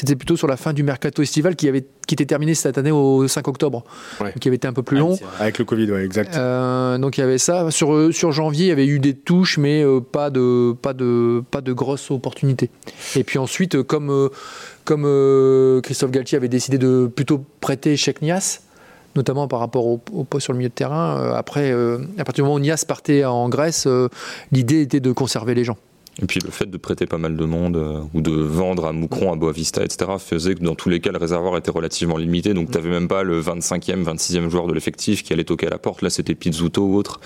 [0.00, 2.78] Euh, c'était plutôt sur la fin du mercato estival qui, avait, qui était terminé cette
[2.78, 3.84] année au 5 octobre,
[4.20, 4.32] ouais.
[4.40, 5.18] qui avait été un peu plus long.
[5.22, 6.36] Ah, Avec le Covid, ouais, exact.
[6.36, 7.70] Euh, donc il y avait ça.
[7.70, 11.42] Sur, sur janvier, il y avait eu des touches, mais euh, pas, de, pas, de,
[11.50, 12.70] pas de grosses opportunités.
[13.16, 14.28] Et puis ensuite, comme, euh,
[14.84, 18.60] comme Christophe Galtier avait décidé de plutôt prêter Cheikh Nias,
[19.16, 21.18] notamment par rapport au, au, poste sur le milieu de terrain.
[21.18, 24.08] Euh, après, euh, à partir du moment où Nias partait en Grèce, euh,
[24.52, 25.76] l'idée était de conserver les gens.
[26.22, 28.92] Et puis le fait de prêter pas mal de monde euh, ou de vendre à
[28.92, 32.52] Moucron, à Boavista, etc., faisait que dans tous les cas, le réservoir était relativement limité.
[32.52, 35.70] Donc tu n'avais même pas le 25e, 26e joueur de l'effectif qui allait toquer à
[35.70, 36.02] la porte.
[36.02, 37.20] Là, c'était Pizzuto ou autre.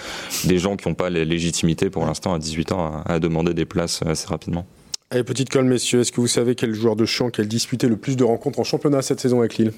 [0.44, 3.52] Des gens qui n'ont pas les légitimités pour l'instant à 18 ans à, à, demander
[3.52, 4.64] des places assez rapidement.
[5.10, 6.00] Allez, petite colle, messieurs.
[6.00, 8.60] Est-ce que vous savez quel joueur de champ qui a disputé le plus de rencontres
[8.60, 9.72] en championnat cette saison avec Lille?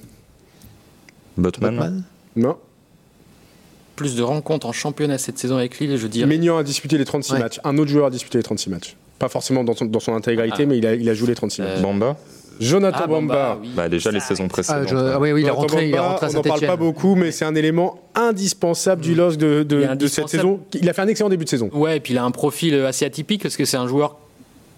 [1.39, 2.05] Botman, Botman
[2.37, 2.57] Non.
[3.97, 6.27] Plus de rencontres en championnat cette saison avec Lille, je dirais.
[6.27, 7.39] Maignan a disputé les 36 ouais.
[7.39, 7.61] matchs.
[7.65, 8.97] Un autre joueur a disputé les 36 matchs.
[9.19, 10.67] Pas forcément dans son, dans son intégralité, ah.
[10.67, 11.71] mais il a, il a, joué les 36 matchs.
[11.79, 11.83] Euh...
[11.83, 12.17] Bamba
[12.59, 13.35] Jonathan ah, Bamba.
[13.35, 13.71] Bamba oui.
[13.75, 14.87] bah, déjà les saisons précédentes.
[14.87, 14.97] Ah, je...
[14.97, 17.15] ah oui, oui, il, est rentré, il est rentré à On n'en parle pas beaucoup,
[17.15, 20.61] mais c'est un élément indispensable du LOSC de, de, de, cette saison.
[20.73, 21.71] Il a fait un excellent début de saison.
[21.73, 24.17] Ouais, et puis il a un profil assez atypique parce que c'est un joueur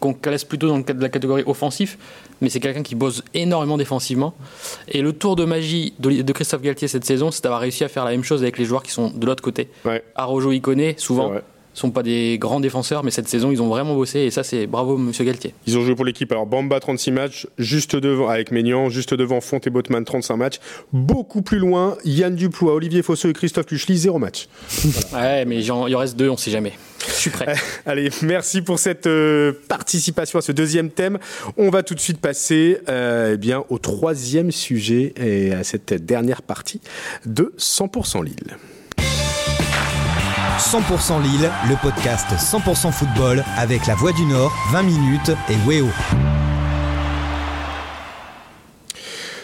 [0.00, 1.98] qu'on classe plutôt dans le cadre de la catégorie offensif,
[2.40, 4.34] mais c'est quelqu'un qui bosse énormément défensivement.
[4.88, 8.04] Et le tour de magie de Christophe Galtier cette saison, c'est d'avoir réussi à faire
[8.04, 9.68] la même chose avec les joueurs qui sont de l'autre côté.
[9.84, 10.02] Ouais.
[10.14, 11.32] Arojo Iconé, souvent,
[11.78, 14.66] sont pas des grands défenseurs, mais cette saison, ils ont vraiment bossé, et ça, c'est
[14.66, 15.54] bravo, monsieur Galtier.
[15.66, 16.30] Ils ont joué pour l'équipe.
[16.32, 20.58] Alors, Bamba, 36 matchs, juste devant, avec Maignan, juste devant Font et Botman, 35 matchs.
[20.92, 24.48] Beaucoup plus loin, Yann Duplois, Olivier Fosseux et Christophe Luchely, 0 match.
[25.10, 25.26] Voilà.
[25.38, 26.72] ouais, mais il en reste deux, on sait jamais.
[27.06, 27.54] Je suis prêt.
[27.86, 31.18] Allez, merci pour cette euh, participation à ce deuxième thème.
[31.56, 35.94] On va tout de suite passer euh, eh bien, au troisième sujet et à cette
[36.04, 36.80] dernière partie
[37.24, 38.56] de 100% Lille.
[40.58, 45.88] 100% Lille, le podcast 100% football avec la Voix du Nord, 20 minutes et Weo.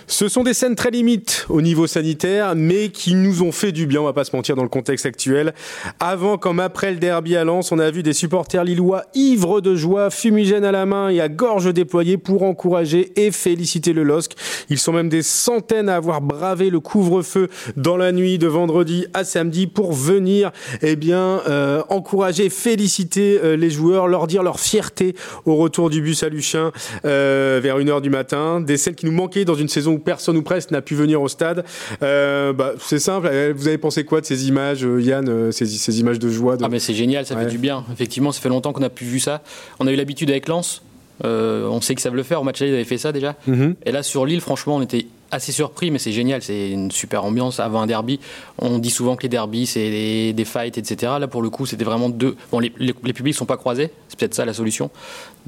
[0.07, 3.87] Ce sont des scènes très limites au niveau sanitaire, mais qui nous ont fait du
[3.87, 5.55] bien, on va pas se mentir, dans le contexte actuel.
[5.99, 9.75] Avant comme après le derby à Lens, on a vu des supporters lillois ivres de
[9.75, 14.33] joie, fumigènes à la main et à gorge déployée pour encourager et féliciter le LOSC.
[14.69, 19.07] Ils sont même des centaines à avoir bravé le couvre-feu dans la nuit de vendredi
[19.15, 24.61] à samedi pour venir eh bien, euh, encourager, féliciter euh, les joueurs, leur dire leur
[24.61, 25.15] fierté
[25.47, 26.73] au retour du bus à Luchin
[27.05, 28.61] euh, vers 1h du matin.
[28.61, 31.23] Des scènes qui nous manquaient dans une saison où personne ou presque n'a pu venir
[31.23, 31.65] au stade.
[32.03, 33.29] Euh, bah, c'est simple.
[33.31, 36.57] Euh, vous avez pensé quoi de ces images, euh, Yann, ces, ces, images de joie
[36.57, 36.65] de...
[36.65, 37.85] Ah mais c'est génial, ça fait du bien.
[37.93, 39.43] Effectivement, ça fait longtemps qu'on n'a plus vu ça.
[39.81, 40.83] On a eu l'habitude avec Lens.
[41.23, 42.41] on sait qu'ils savent le faire.
[42.41, 43.37] Au match ils avaient fait ça déjà.
[43.47, 43.77] Mhm.
[43.85, 46.43] Et là, sur l'île, franchement, on était assez surpris, mais c'est génial.
[46.43, 48.21] C'est une super ambiance avant un derby.
[48.59, 51.13] On dit souvent que les derbys, c'est des, fights, etc.
[51.19, 52.37] Là, pour le coup, c'était vraiment deux.
[52.51, 53.91] Bon, les, les, les publics sont pas croisés.
[54.09, 54.91] C'est peut-être ça la solution.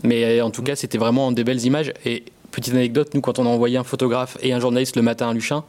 [0.03, 1.93] Mais en tout cas, c'était vraiment des belles images.
[2.05, 2.25] Et
[2.57, 5.35] Petite anecdote, nous, quand on a envoyé un photographe et un journaliste le matin à
[5.35, 5.63] Luchin,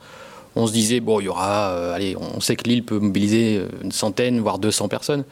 [0.55, 3.61] on se disait, bon, il y aura, euh, allez, on sait que l'île peut mobiliser
[3.83, 5.25] une centaine, voire 200 personnes.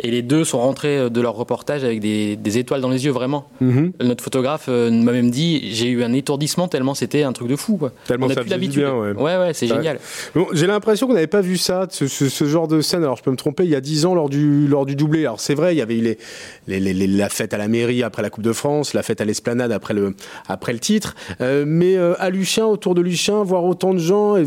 [0.00, 3.12] Et les deux sont rentrés euh, de leur reportage avec des, étoiles dans les yeux,
[3.12, 3.48] vraiment.
[3.60, 3.92] Mhm.
[4.00, 7.56] Notre photographe euh, m'a même dit j'ai eu un étourdissement tellement c'était un truc de
[7.56, 7.76] fou.
[7.76, 7.92] Quoi.
[8.06, 8.84] Tellement on ça plus l'habitude.
[8.84, 9.98] Ouais, ouais, ouais c'est génial.
[10.34, 13.02] Bon, j'ai l'impression qu'on n'avait pas vu ça, ce, genre de scène.
[13.02, 15.20] Alors je peux me tromper, il y a 10 ans lors du, lors du doublé.
[15.20, 18.30] Alors c'est vrai, il y avait les, les, la fête à la mairie après la
[18.30, 20.14] Coupe de France, la fête à l'esplanade après le,
[20.48, 21.14] après le titre.
[21.40, 24.46] Euh, mais à Luchin, autour de Luchin, voir autant de gens, et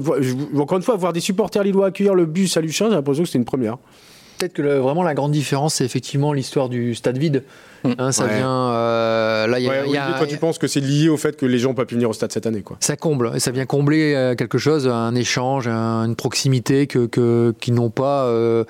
[0.58, 3.30] encore une fois, voir des supporters lillois accueillir le bus à Luchin, j'ai l'impression que
[3.30, 3.78] c'était une première
[4.40, 7.44] peut-être que vraiment la grande différence, c'est effectivement l'histoire du stade vide.
[7.84, 8.72] Hein, ça vient.
[8.72, 11.70] Euh, là, y a, toi, tu penses que c'est lié au fait que les gens
[11.70, 12.78] n'ont pas pu venir au stade cette année, quoi?
[12.80, 17.54] Ça comble, et ça vient combler euh, quelque chose, un échange, une proximité que, que
[17.60, 18.64] qu'ils n'ont pas, euh,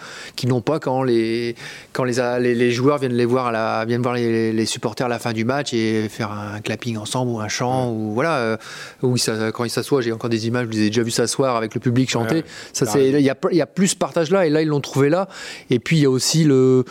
[0.46, 1.56] n'ont pas quand les
[1.94, 5.20] quand les, les, joueurs viennent les voir à la, viennent voir les, supporters à la
[5.20, 8.58] fin du match et faire un clapping ensemble ou un chant ou voilà,
[9.02, 11.56] où ça, quand ils s'assoient, j'ai encore des images, je les ai déjà vus s'asseoir
[11.56, 12.44] avec le public chanter.
[12.74, 14.82] ça, c'est, il y a, y a plus ce partage là, et là ils l'ont
[14.82, 15.28] trouvé là.
[15.70, 16.86] Et puis il y a aussi le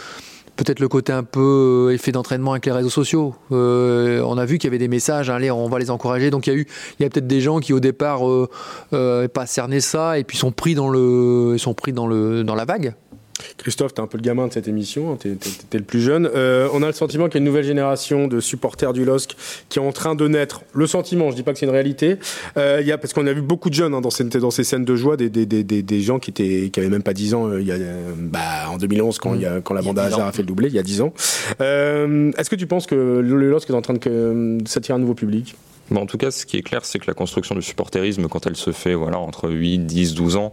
[0.59, 3.35] peut-être le côté un peu euh, effet d'entraînement avec les réseaux sociaux.
[3.53, 6.31] Euh, on a vu qu'il y avait des messages, allez, on va les encourager.
[6.31, 6.67] Donc il y a eu,
[6.99, 8.51] il y a peut-être des gens qui au départ euh,
[8.93, 12.57] euh pas cerné ça et puis sont pris dans le, sont pris dans le, dans
[12.57, 12.95] la vague.
[13.57, 16.01] Christophe, tu es un peu le gamin de cette émission, hein, tu es, le plus
[16.01, 16.29] jeune.
[16.35, 19.37] Euh, on a le sentiment qu'il y a une nouvelle génération de supporters du LOSC
[19.69, 20.63] qui est en train de naître.
[20.73, 22.17] Le sentiment, je dis pas que c'est une réalité,
[22.57, 24.65] euh, y a, parce qu'on a vu beaucoup de jeunes hein, dans, ces, dans ces
[24.65, 27.49] scènes de joie, des, des, des, des gens qui, étaient, qui même pas 10 ans
[27.49, 27.77] euh, y a,
[28.17, 30.75] bah, en 2011 quand, y a, quand la bande hasard a fait le doublé, il
[30.75, 31.13] y a 10 ans.
[31.61, 35.55] Est-ce que tu penses que le LOSC est en train de s'attirer un nouveau public?
[35.95, 38.57] En tout cas, ce qui est clair, c'est que la construction du supporterisme, quand elle
[38.57, 40.53] se fait voilà, entre 8, 10, 12 ans,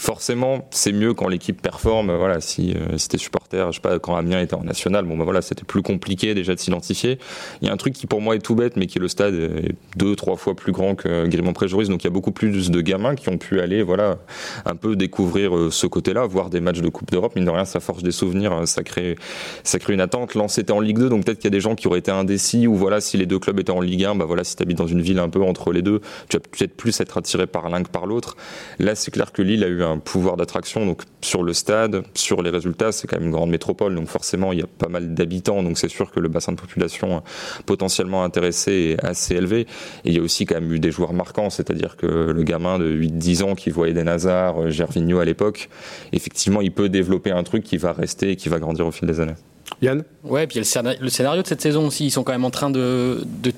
[0.00, 2.16] forcément, c'est mieux quand l'équipe performe.
[2.16, 5.18] Voilà, si, euh, si t'es supporter, je sais pas, quand Amiens était en national, bon,
[5.18, 7.18] bah voilà, c'était plus compliqué déjà de s'identifier.
[7.60, 9.08] Il y a un truc qui pour moi est tout bête, mais qui est le
[9.08, 12.32] stade est deux, trois fois plus grand que Grimont Préjuris, donc il y a beaucoup
[12.32, 14.16] plus de gamins qui ont pu aller, voilà,
[14.64, 17.36] un peu découvrir euh, ce côté-là, voir des matchs de Coupe d'Europe.
[17.36, 19.16] Mine de rien, ça forge des souvenirs, euh, ça crée,
[19.64, 20.34] ça crée une attente.
[20.34, 22.10] Lens était en Ligue 2, donc peut-être qu'il y a des gens qui auraient été
[22.10, 24.78] indécis, ou voilà, si les deux clubs étaient en Ligue 1, bah voilà, si t'habites
[24.78, 27.68] dans une ville un peu entre les deux, tu vas peut-être plus être attiré par
[27.68, 28.38] l'un que par l'autre.
[28.78, 32.42] Là, c'est clair que Lille a eu un pouvoir d'attraction donc sur le stade, sur
[32.42, 35.14] les résultats, c'est quand même une grande métropole, donc forcément il y a pas mal
[35.14, 37.22] d'habitants, donc c'est sûr que le bassin de population
[37.66, 39.60] potentiellement intéressé est assez élevé.
[40.04, 42.78] Et il y a aussi quand même eu des joueurs marquants, c'est-à-dire que le gamin
[42.78, 45.68] de 8-10 ans qui voyait des Nazars, euh, Gervinho à l'époque,
[46.12, 49.06] effectivement il peut développer un truc qui va rester et qui va grandir au fil
[49.06, 49.34] des années.
[49.82, 50.02] Yann?
[50.24, 52.44] Ouais, puis il y a le scénario de cette saison aussi, ils sont quand même
[52.44, 53.52] en train de, de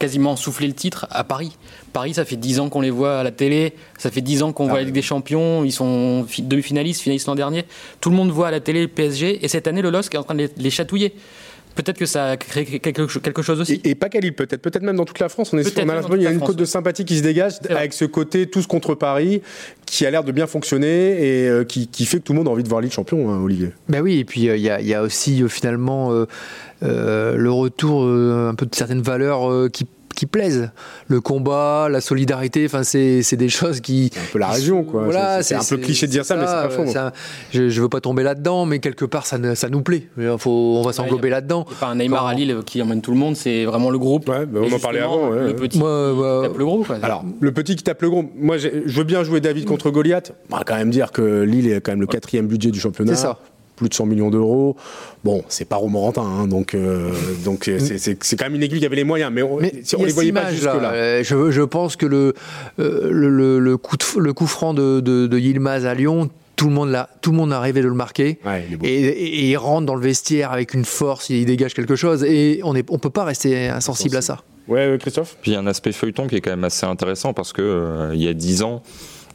[0.00, 1.56] quasiment souffler le titre à Paris.
[1.92, 4.52] Paris, ça fait 10 ans qu'on les voit à la télé, ça fait 10 ans
[4.52, 7.66] qu'on ah voit la Ligue des Champions, ils sont demi-finalistes, finalistes l'an dernier.
[8.00, 10.18] Tout le monde voit à la télé le PSG, et cette année, le LOSC est
[10.18, 11.14] en train de les, chatouiller.
[11.74, 13.80] Peut-être que ça crée quelque, chose aussi.
[13.84, 14.60] Et, pas qu'à Lille, peut-être.
[14.60, 15.52] Peut-être même dans toute la France.
[15.52, 18.04] On est sur, il y a une côte de sympathie qui se dégage avec ce
[18.04, 19.42] côté tous contre Paris
[19.86, 22.50] qui a l'air de bien fonctionner et euh, qui, fait que tout le monde a
[22.50, 23.70] envie de voir Lille champion, hein, Olivier.
[23.88, 26.10] Ben oui, et puis euh, il y, a aussi euh, finalement
[26.82, 29.86] le retour un peu de certaines valeurs qui
[30.20, 30.70] qui plaisent.
[31.08, 34.10] Le combat, la solidarité, enfin c'est des choses qui.
[34.14, 35.04] un peu la région, quoi.
[35.04, 36.84] Voilà, c'est un peu cliché de dire ça, mais c'est pas faux.
[37.50, 40.08] je, je veux pas tomber là-dedans, mais quelque part ça, ça nous plaît.
[40.36, 41.64] Faut, on va s'englober là-dedans.
[41.80, 44.28] Pas un Neymar à Lille qui emmène tout le monde, c'est vraiment le groupe.
[44.28, 45.30] Ouais, bah, on en parlait avant.
[45.30, 46.84] Le petit qui tape le gros.
[46.84, 46.98] Quoi.
[47.02, 48.24] Alors le petit qui tape le gros.
[48.36, 50.32] Moi, je veux bien jouer David contre Goliath.
[50.50, 53.14] On va quand même dire que Lille est quand même le quatrième budget du championnat.
[53.14, 53.38] C'est ça
[53.80, 54.76] plus de 100 millions d'euros.
[55.24, 57.10] Bon, c'est pas Romorantin, hein, donc euh,
[57.44, 60.04] donc euh, c'est quand même une équipe qui avait les moyens, mais on, si on
[60.04, 60.92] les voyait pas jusque là.
[60.92, 62.34] Euh, je, je, pense que le,
[62.78, 66.74] le, le, coup, de, le coup franc de, de, de Yilmaz à Lyon tout le
[66.74, 68.38] monde là, tout le monde a rêvé de le marquer.
[68.44, 68.86] Ouais, il.
[68.86, 72.22] Et, et- et il rentre dans le vestiaire avec une force, il dégage quelque chose.
[72.22, 74.40] Et on ne on peut pas rester insensible à ça.
[74.68, 75.38] Ouais, Christophe?
[75.40, 77.62] Puis il y a un aspect feuilleton qui est quand même assez intéressant parce que
[77.62, 78.82] euh, il y a 10 ans,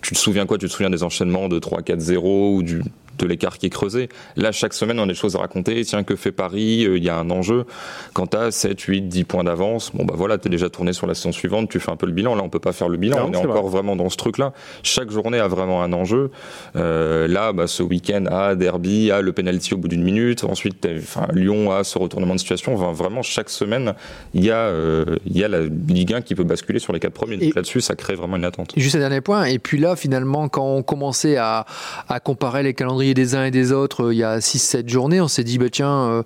[0.04, 0.60] tu te souviens quoi?
[0.60, 2.84] Tu te souviens des enchaînements de 3-4-0 ou du,
[3.18, 5.84] de l'écart qui est creusé Là, chaque semaine, on a des choses à raconter.
[5.86, 6.86] Tiens, que fait Paris?
[6.86, 7.66] Euh, Il y a un enjeu.
[8.14, 10.94] Quand tu as 7, 8, 10 points d'avance, bon, bah voilà, tu es déjà tourné
[10.94, 12.36] sur la saison suivante, tu fais un peu le bilan.
[12.36, 13.18] Là, on peut pas faire le bilan.
[13.18, 13.72] Non, on est, c'est encore vrai.
[13.78, 14.54] vraiment dans ce truc-là.
[14.84, 16.32] Chaque journée a vraiment un enjeu.
[16.76, 20.44] Euh, là, bah, ce week-end, à Derby, à le penalty au bout d'une minute.
[20.44, 22.74] Ensuite, enfin, Lyon a ce retournement de situation.
[22.76, 23.94] Enfin, vraiment, chaque semaine,
[24.34, 27.14] il y, a, euh, y a la Ligue 1 qui peut basculer sur les quatre
[27.14, 27.38] premiers.
[27.38, 28.74] Donc là-dessus, ça crée vraiment une attente.
[28.78, 31.66] Juste un dernier point, et puis là, finalement, quand on commençait à,
[32.10, 35.22] à comparer les calendriers des uns et des autres euh, il y a 6-7 journées,
[35.22, 36.24] on s'est dit, bah, tiens, euh,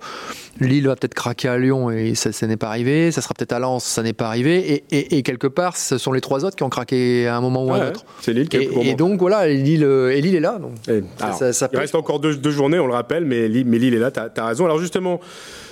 [0.60, 3.52] Lille va peut-être craquer à Lyon, et ça, ça n'est pas arrivé, ça sera peut-être
[3.52, 6.44] à Lens, ça n'est pas arrivé, et, et- et quelque part, ce sont les trois
[6.44, 8.04] autres qui ont craqué à un moment ou à un autre.
[8.20, 10.58] C'est Lille qui est Et, et donc voilà, Lille, euh, et Lille est là.
[10.60, 13.48] Donc, Et- alors, ça- ça il reste encore deux, deux journées, on le rappelle, mais
[13.48, 14.64] Lille, mais Lille est là, t'as as raison.
[14.66, 15.20] Alors justement,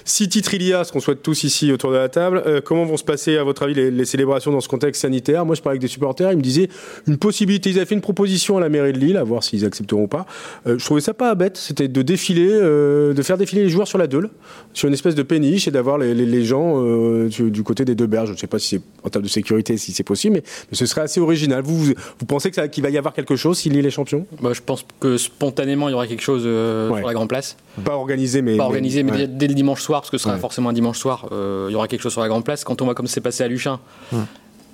[0.08, 2.60] si titres il y a, ce qu'on souhaite tous ici autour de la table, euh,
[2.64, 5.44] comment vont se passer, à votre avis, les, les célébrations dans ce contexte sanitaire?
[5.44, 6.68] Moi, je parlais avec des supporters, ils me disaient
[7.06, 9.64] une possibilité, ils avaient fait une proposition à la mairie de Lille, à voir s'ils
[9.64, 10.26] accepteront ou pas.
[10.66, 13.86] Euh, je trouvais ça pas bête, c'était de défiler, euh, de faire défiler les joueurs
[13.86, 14.30] sur la Deule,
[14.72, 16.82] sur une espèce de péniche et d'avoir les, les- les gens
[17.28, 18.28] du, du côté des deux berges.
[18.28, 20.76] Je ne sais pas si c'est en termes de sécurité, si c'est possible, mais, mais
[20.76, 21.62] ce serait assez original.
[21.62, 24.26] Vous, vous, vous pensez qu'il va y avoir quelque chose si Lille est champion?
[24.42, 26.98] Bah, je pense que spontanément, il y aura quelque chose Ouais.
[27.00, 27.56] sur la Grand Place.
[27.84, 28.56] Pas organisé, mais.
[28.56, 29.18] Pas organisé, mais ouais.
[29.18, 30.40] dès, dès le dimanche soir, parce que ce sera Ouais.
[30.40, 32.64] forcément un dimanche soir, euh, il y aura quelque chose sur la Grand Place.
[32.64, 33.78] Quand on voit comme c'est passé à Luchin,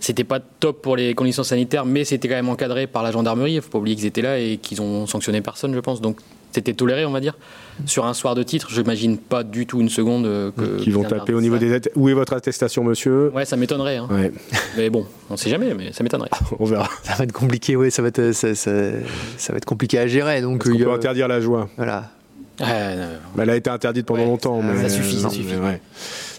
[0.00, 3.54] c'était pas top pour les conditions sanitaires, mais c'était quand même encadré par la gendarmerie.
[3.54, 6.00] Il faut pas oublier qu'ils étaient là et qu'ils ont sanctionné personne, je pense.
[6.02, 6.18] Donc
[6.52, 7.36] c'était toléré, on va dire.
[7.86, 10.78] Sur un soir de titre, j'imagine pas du tout une seconde euh, que.
[10.82, 11.80] Qui vont taper au niveau des.
[11.96, 13.30] Où est votre attestation, monsieur?
[13.30, 13.36] Ça.
[13.36, 13.96] Ouais, ça m'étonnerait.
[13.96, 14.06] hein.
[14.10, 14.30] Ouais,
[14.76, 16.30] Mais bon, on sait jamais, mais ça m'étonnerait.
[16.58, 16.88] on verra.
[17.02, 18.70] ça va être compliqué, oui, ça va être, ça, ça-
[19.38, 20.42] ça va être compliqué à gérer.
[20.42, 22.10] Donc, peut interdire la joie voilà.
[22.60, 24.60] Euh, Elle a été interdite pendant Ouais, longtemps.
[24.60, 25.54] ça- mais ça suffit, ça non, suffit.
[25.60, 25.80] mais ouais.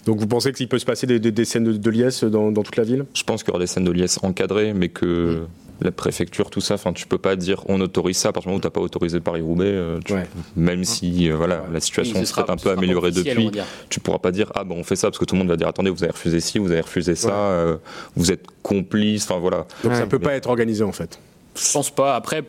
[0.06, 2.51] Donc vous pensez qu'il peut se passer des, des- des scènes de, de liesse dans,
[2.51, 3.06] dans toute la ville?
[3.13, 5.41] Je pense qu'il y aura des scènes de liesse encadrées, mais que
[5.82, 8.54] la préfecture, tout ça, enfin, tu peux pas dire on autorise ça à partir du
[8.54, 10.25] moment où t'as pas autorisé Paris-Roubaix, euh, tu- Ouais.
[10.56, 13.51] même si euh, voilà, la situation oui, serait sera- un peu améliorée depuis,
[13.89, 15.58] tu pourras pas dire ah bon on fait ça parce que tout le monde va
[15.58, 17.75] dire attendez vous avez refusé ci, vous avez refusé ça, euh,
[18.15, 19.65] vous êtes complice, enfin voilà.
[19.84, 19.97] Donc Ouais.
[19.99, 21.19] ça peut pas être organisé en fait.
[21.58, 22.15] Je pense pas.
[22.15, 22.43] Après,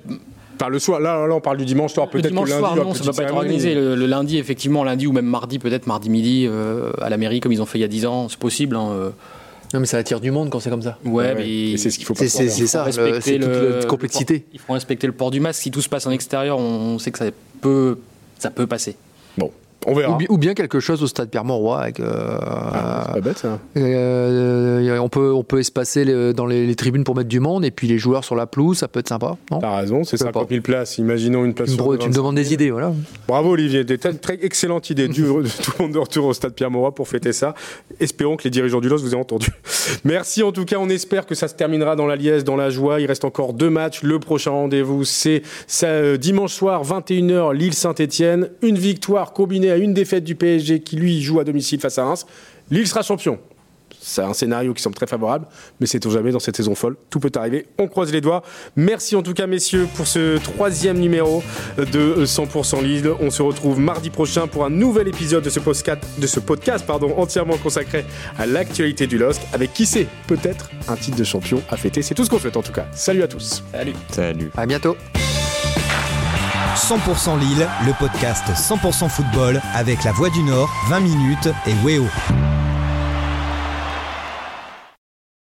[0.58, 2.60] Par le soir, là, là on parle du dimanche soir, Le peut-être que dimanche lundi,
[2.60, 3.74] soir, non, ça va pas être organisé.
[3.74, 7.40] Le, le lundi, effectivement, lundi ou même mardi, peut-être mardi midi, euh, à la mairie,
[7.40, 8.76] comme ils ont fait il y a 10 ans, c'est possible.
[8.76, 9.10] hein, euh.
[9.74, 10.96] Non, mais ça attire du monde quand c'est comme ça.
[11.04, 12.52] Ouais, Ouais, mais c'est ce qu'il faut pas C'est c'est- faire.
[12.52, 14.46] c'est ça, le- c'est toute le- la complexité.
[14.52, 15.60] Il faut respecter le port du masque.
[15.62, 17.26] Si tout se passe en extérieur, on sait que ça
[17.60, 17.98] peut,
[18.38, 18.94] ça peut passer.
[19.86, 20.14] On verra.
[20.14, 21.78] Ou, bi- ou bien quelque chose au stade Pierre-Mauroy.
[21.80, 23.58] Avec, euh, Ah, c'est pas bête ça.
[23.76, 27.64] euh, on, peut, on peut espacer le- dans les, les tribunes pour mettre du monde
[27.64, 29.36] et puis les joueurs sur la pelouse, ça peut être sympa.
[29.60, 30.50] T'as raison, c'est Peu 50 importe.
[30.50, 30.98] 000 places.
[30.98, 32.92] Imaginons une place tu, me, tu me 25 demandes des idées, voilà.
[33.28, 35.08] Bravo Olivier, des très, excellentes idées.
[35.08, 35.22] Du,
[35.62, 37.54] tout le monde de retour au stade Pierre-Mauroy pour fêter ça.
[38.00, 39.48] Espérons que les dirigeants du LOS vous aient entendu.
[40.04, 42.70] Merci en tout cas, on espère que ça se terminera dans la liesse, dans la
[42.70, 43.00] joie.
[43.00, 44.02] Il reste encore deux matchs.
[44.02, 45.42] Le prochain rendez-vous, c'est
[45.84, 48.48] euh, dimanche soir, 21h, Lille-Saint-Etienne.
[48.62, 52.04] Une victoire combinée à une défaite du PSG qui lui joue à domicile face à
[52.04, 52.26] Reims.
[52.70, 53.38] Lille sera champion.
[54.06, 55.46] C'est un scénario qui semble très favorable,
[55.80, 56.96] mais c'est jamais dans cette saison folle.
[57.10, 57.66] Tout peut arriver.
[57.76, 58.42] On croise les doigts.
[58.76, 61.42] Merci en tout cas, messieurs, pour ce troisième numéro
[61.76, 63.10] de 100% Lille.
[63.20, 66.86] On se retrouve mardi prochain pour un nouvel épisode de ce podcast, de ce podcast
[66.86, 68.04] pardon, entièrement consacré
[68.38, 72.02] à l'actualité du LOSC, avec qui sait, peut-être un titre de champion à fêter.
[72.02, 72.86] C'est tout ce qu'on souhaite en tout cas.
[72.92, 73.64] Salut à tous.
[73.72, 73.94] Salut.
[74.12, 74.50] Salut.
[74.56, 74.96] À bientôt.
[76.76, 82.06] 100% Lille, le podcast 100% football avec la Voix du Nord, 20 minutes et Weo.